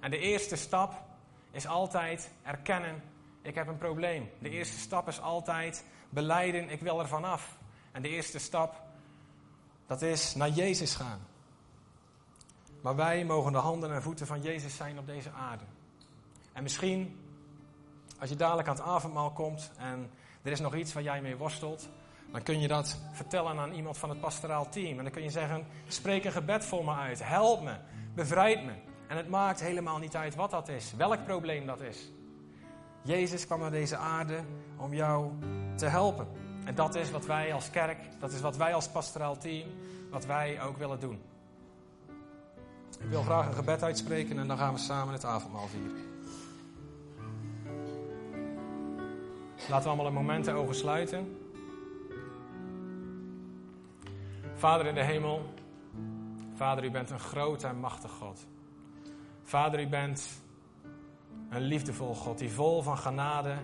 En 0.00 0.10
de 0.10 0.18
eerste 0.18 0.56
stap 0.56 1.02
is 1.50 1.66
altijd 1.66 2.32
erkennen 2.42 3.02
ik 3.46 3.54
heb 3.54 3.66
een 3.66 3.78
probleem. 3.78 4.30
De 4.38 4.50
eerste 4.50 4.78
stap 4.78 5.08
is 5.08 5.20
altijd 5.20 5.84
beleiden, 6.08 6.70
ik 6.70 6.80
wil 6.80 7.00
er 7.00 7.08
vanaf. 7.08 7.58
En 7.92 8.02
de 8.02 8.08
eerste 8.08 8.38
stap, 8.38 8.82
dat 9.86 10.02
is 10.02 10.34
naar 10.34 10.48
Jezus 10.48 10.94
gaan. 10.94 11.20
Maar 12.82 12.96
wij 12.96 13.24
mogen 13.24 13.52
de 13.52 13.58
handen 13.58 13.92
en 13.92 14.02
voeten 14.02 14.26
van 14.26 14.42
Jezus 14.42 14.76
zijn 14.76 14.98
op 14.98 15.06
deze 15.06 15.30
aarde. 15.30 15.64
En 16.52 16.62
misschien, 16.62 17.20
als 18.18 18.28
je 18.28 18.36
dadelijk 18.36 18.68
aan 18.68 18.74
het 18.74 18.84
avondmaal 18.84 19.30
komt 19.30 19.70
en 19.78 20.10
er 20.46 20.52
is 20.52 20.60
nog 20.60 20.74
iets 20.74 20.92
waar 20.92 21.02
jij 21.02 21.20
mee 21.20 21.36
worstelt, 21.36 21.88
dan 22.32 22.42
kun 22.42 22.60
je 22.60 22.68
dat 22.68 22.98
vertellen 23.12 23.58
aan 23.58 23.72
iemand 23.72 23.98
van 23.98 24.08
het 24.08 24.20
pastoraal 24.20 24.68
team. 24.68 24.98
En 24.98 25.04
dan 25.04 25.12
kun 25.12 25.22
je 25.22 25.30
zeggen: 25.30 25.66
spreek 25.86 26.24
een 26.24 26.32
gebed 26.32 26.64
voor 26.64 26.84
me 26.84 26.94
uit, 26.94 27.24
help 27.24 27.62
me, 27.62 27.74
bevrijd 28.14 28.64
me. 28.64 28.72
En 29.08 29.16
het 29.16 29.28
maakt 29.28 29.60
helemaal 29.60 29.98
niet 29.98 30.16
uit 30.16 30.34
wat 30.34 30.50
dat 30.50 30.68
is, 30.68 30.92
welk 30.96 31.24
probleem 31.24 31.66
dat 31.66 31.80
is. 31.80 32.10
Jezus 33.02 33.46
kwam 33.46 33.60
naar 33.60 33.70
deze 33.70 33.96
aarde 33.96 34.40
om 34.76 34.94
jou 34.94 35.32
te 35.76 35.86
helpen. 35.86 36.28
En 36.64 36.74
dat 36.74 36.94
is 36.94 37.10
wat 37.10 37.26
wij 37.26 37.52
als 37.52 37.70
kerk, 37.70 37.98
dat 38.20 38.32
is 38.32 38.40
wat 38.40 38.56
wij 38.56 38.74
als 38.74 38.88
pastoraal 38.88 39.38
team, 39.38 39.68
wat 40.10 40.26
wij 40.26 40.62
ook 40.62 40.76
willen 40.76 41.00
doen. 41.00 41.22
Ik 43.00 43.08
wil 43.08 43.22
graag 43.22 43.46
een 43.46 43.54
gebed 43.54 43.82
uitspreken 43.82 44.38
en 44.38 44.48
dan 44.48 44.58
gaan 44.58 44.72
we 44.72 44.80
samen 44.80 45.12
het 45.12 45.24
avondmaal 45.24 45.66
vieren. 45.66 46.05
Laten 49.56 49.82
we 49.82 49.88
allemaal 49.88 50.06
een 50.06 50.12
moment 50.12 50.44
de 50.44 50.74
sluiten. 50.74 51.38
Vader 54.54 54.86
in 54.86 54.94
de 54.94 55.02
hemel, 55.02 55.54
Vader, 56.54 56.84
u 56.84 56.90
bent 56.90 57.10
een 57.10 57.20
groot 57.20 57.62
en 57.64 57.78
machtig 57.78 58.10
God. 58.10 58.46
Vader, 59.42 59.80
u 59.80 59.88
bent 59.88 60.42
een 61.50 61.62
liefdevol 61.62 62.14
God 62.14 62.38
die 62.38 62.52
vol 62.52 62.82
van 62.82 62.98
genade, 62.98 63.54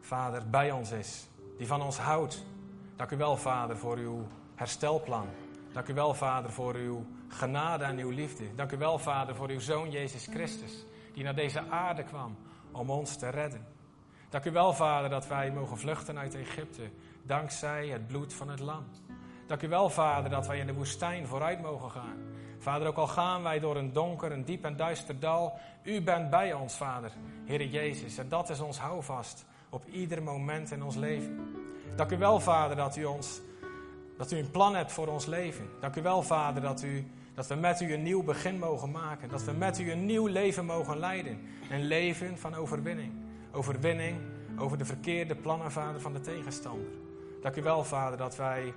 Vader, 0.00 0.50
bij 0.50 0.70
ons 0.70 0.90
is. 0.90 1.28
Die 1.58 1.66
van 1.66 1.82
ons 1.82 1.98
houdt. 1.98 2.44
Dank 2.96 3.10
u 3.10 3.16
wel, 3.16 3.36
Vader, 3.36 3.76
voor 3.76 3.96
uw 3.96 4.26
herstelplan. 4.54 5.28
Dank 5.72 5.88
u 5.88 5.94
wel, 5.94 6.14
Vader, 6.14 6.50
voor 6.50 6.74
uw 6.74 7.06
genade 7.28 7.84
en 7.84 7.98
uw 7.98 8.10
liefde. 8.10 8.54
Dank 8.54 8.72
u 8.72 8.78
wel, 8.78 8.98
Vader, 8.98 9.34
voor 9.34 9.48
uw 9.48 9.60
Zoon 9.60 9.90
Jezus 9.90 10.26
Christus, 10.26 10.84
die 11.14 11.24
naar 11.24 11.34
deze 11.34 11.68
aarde 11.68 12.02
kwam 12.02 12.36
om 12.72 12.90
ons 12.90 13.16
te 13.16 13.28
redden. 13.28 13.73
Dank 14.34 14.46
u 14.46 14.50
wel, 14.50 14.72
Vader, 14.72 15.10
dat 15.10 15.26
wij 15.26 15.50
mogen 15.50 15.78
vluchten 15.78 16.18
uit 16.18 16.34
Egypte, 16.34 16.82
dankzij 17.22 17.88
het 17.88 18.06
bloed 18.06 18.34
van 18.34 18.48
het 18.48 18.60
lam. 18.60 18.84
Dank 19.46 19.62
u 19.62 19.68
wel, 19.68 19.90
Vader, 19.90 20.30
dat 20.30 20.46
wij 20.46 20.58
in 20.58 20.66
de 20.66 20.74
woestijn 20.74 21.26
vooruit 21.26 21.62
mogen 21.62 21.90
gaan. 21.90 22.16
Vader, 22.58 22.86
ook 22.86 22.96
al 22.96 23.06
gaan 23.06 23.42
wij 23.42 23.58
door 23.60 23.76
een 23.76 23.92
donker, 23.92 24.32
een 24.32 24.44
diep 24.44 24.64
en 24.64 24.76
duister 24.76 25.20
dal, 25.20 25.58
u 25.82 26.02
bent 26.02 26.30
bij 26.30 26.52
ons, 26.52 26.74
Vader, 26.74 27.12
Heere 27.44 27.70
Jezus. 27.70 28.18
En 28.18 28.28
dat 28.28 28.50
is 28.50 28.60
ons 28.60 28.78
houvast 28.78 29.44
op 29.70 29.86
ieder 29.86 30.22
moment 30.22 30.70
in 30.70 30.82
ons 30.82 30.96
leven. 30.96 31.40
Dank 31.96 32.10
u 32.10 32.18
wel, 32.18 32.40
Vader, 32.40 32.76
dat 32.76 32.96
u, 32.96 33.04
ons, 33.04 33.40
dat 34.16 34.32
u 34.32 34.38
een 34.38 34.50
plan 34.50 34.74
hebt 34.74 34.92
voor 34.92 35.06
ons 35.06 35.26
leven. 35.26 35.68
Dank 35.80 35.96
u 35.96 36.02
wel, 36.02 36.22
Vader, 36.22 36.62
dat, 36.62 36.82
u, 36.82 37.10
dat 37.34 37.46
we 37.46 37.54
met 37.54 37.80
u 37.80 37.92
een 37.92 38.02
nieuw 38.02 38.22
begin 38.22 38.58
mogen 38.58 38.90
maken. 38.90 39.28
Dat 39.28 39.44
we 39.44 39.52
met 39.52 39.78
u 39.78 39.90
een 39.90 40.06
nieuw 40.06 40.26
leven 40.26 40.64
mogen 40.64 40.98
leiden. 40.98 41.40
Een 41.70 41.84
leven 41.84 42.38
van 42.38 42.54
overwinning. 42.54 43.23
Overwinning 43.54 44.20
over 44.58 44.78
de 44.78 44.84
verkeerde 44.84 45.34
plannen, 45.34 45.72
Vader, 45.72 46.00
van 46.00 46.12
de 46.12 46.20
tegenstander. 46.20 46.88
Dank 47.40 47.56
u 47.56 47.62
wel, 47.62 47.84
Vader, 47.84 48.18
dat 48.18 48.36
wij 48.36 48.74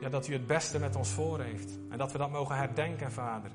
ja, 0.00 0.08
dat 0.08 0.28
u 0.28 0.32
het 0.32 0.46
beste 0.46 0.78
met 0.78 0.96
ons 0.96 1.10
voor 1.10 1.40
heeft. 1.40 1.78
En 1.88 1.98
dat 1.98 2.12
we 2.12 2.18
dat 2.18 2.30
mogen 2.30 2.56
herdenken, 2.56 3.12
Vader. 3.12 3.50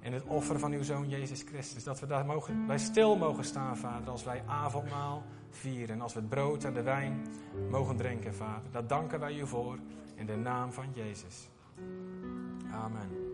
In 0.00 0.12
het 0.12 0.24
offer 0.24 0.58
van 0.58 0.72
uw 0.72 0.82
Zoon 0.82 1.08
Jezus 1.08 1.42
Christus. 1.42 1.84
Dat 1.84 2.00
we 2.00 2.06
daar 2.06 2.26
mogen, 2.26 2.66
bij 2.66 2.78
stil 2.78 3.16
mogen 3.16 3.44
staan, 3.44 3.76
Vader, 3.76 4.10
als 4.10 4.24
wij 4.24 4.42
avondmaal 4.46 5.22
vieren. 5.50 6.00
Als 6.00 6.14
we 6.14 6.20
het 6.20 6.28
brood 6.28 6.64
en 6.64 6.72
de 6.72 6.82
wijn 6.82 7.26
mogen 7.70 7.96
drinken, 7.96 8.34
Vader. 8.34 8.70
Daar 8.70 8.86
danken 8.86 9.20
wij 9.20 9.38
u 9.38 9.46
voor 9.46 9.78
in 10.14 10.26
de 10.26 10.36
naam 10.36 10.72
van 10.72 10.86
Jezus. 10.94 11.48
Amen. 12.72 13.29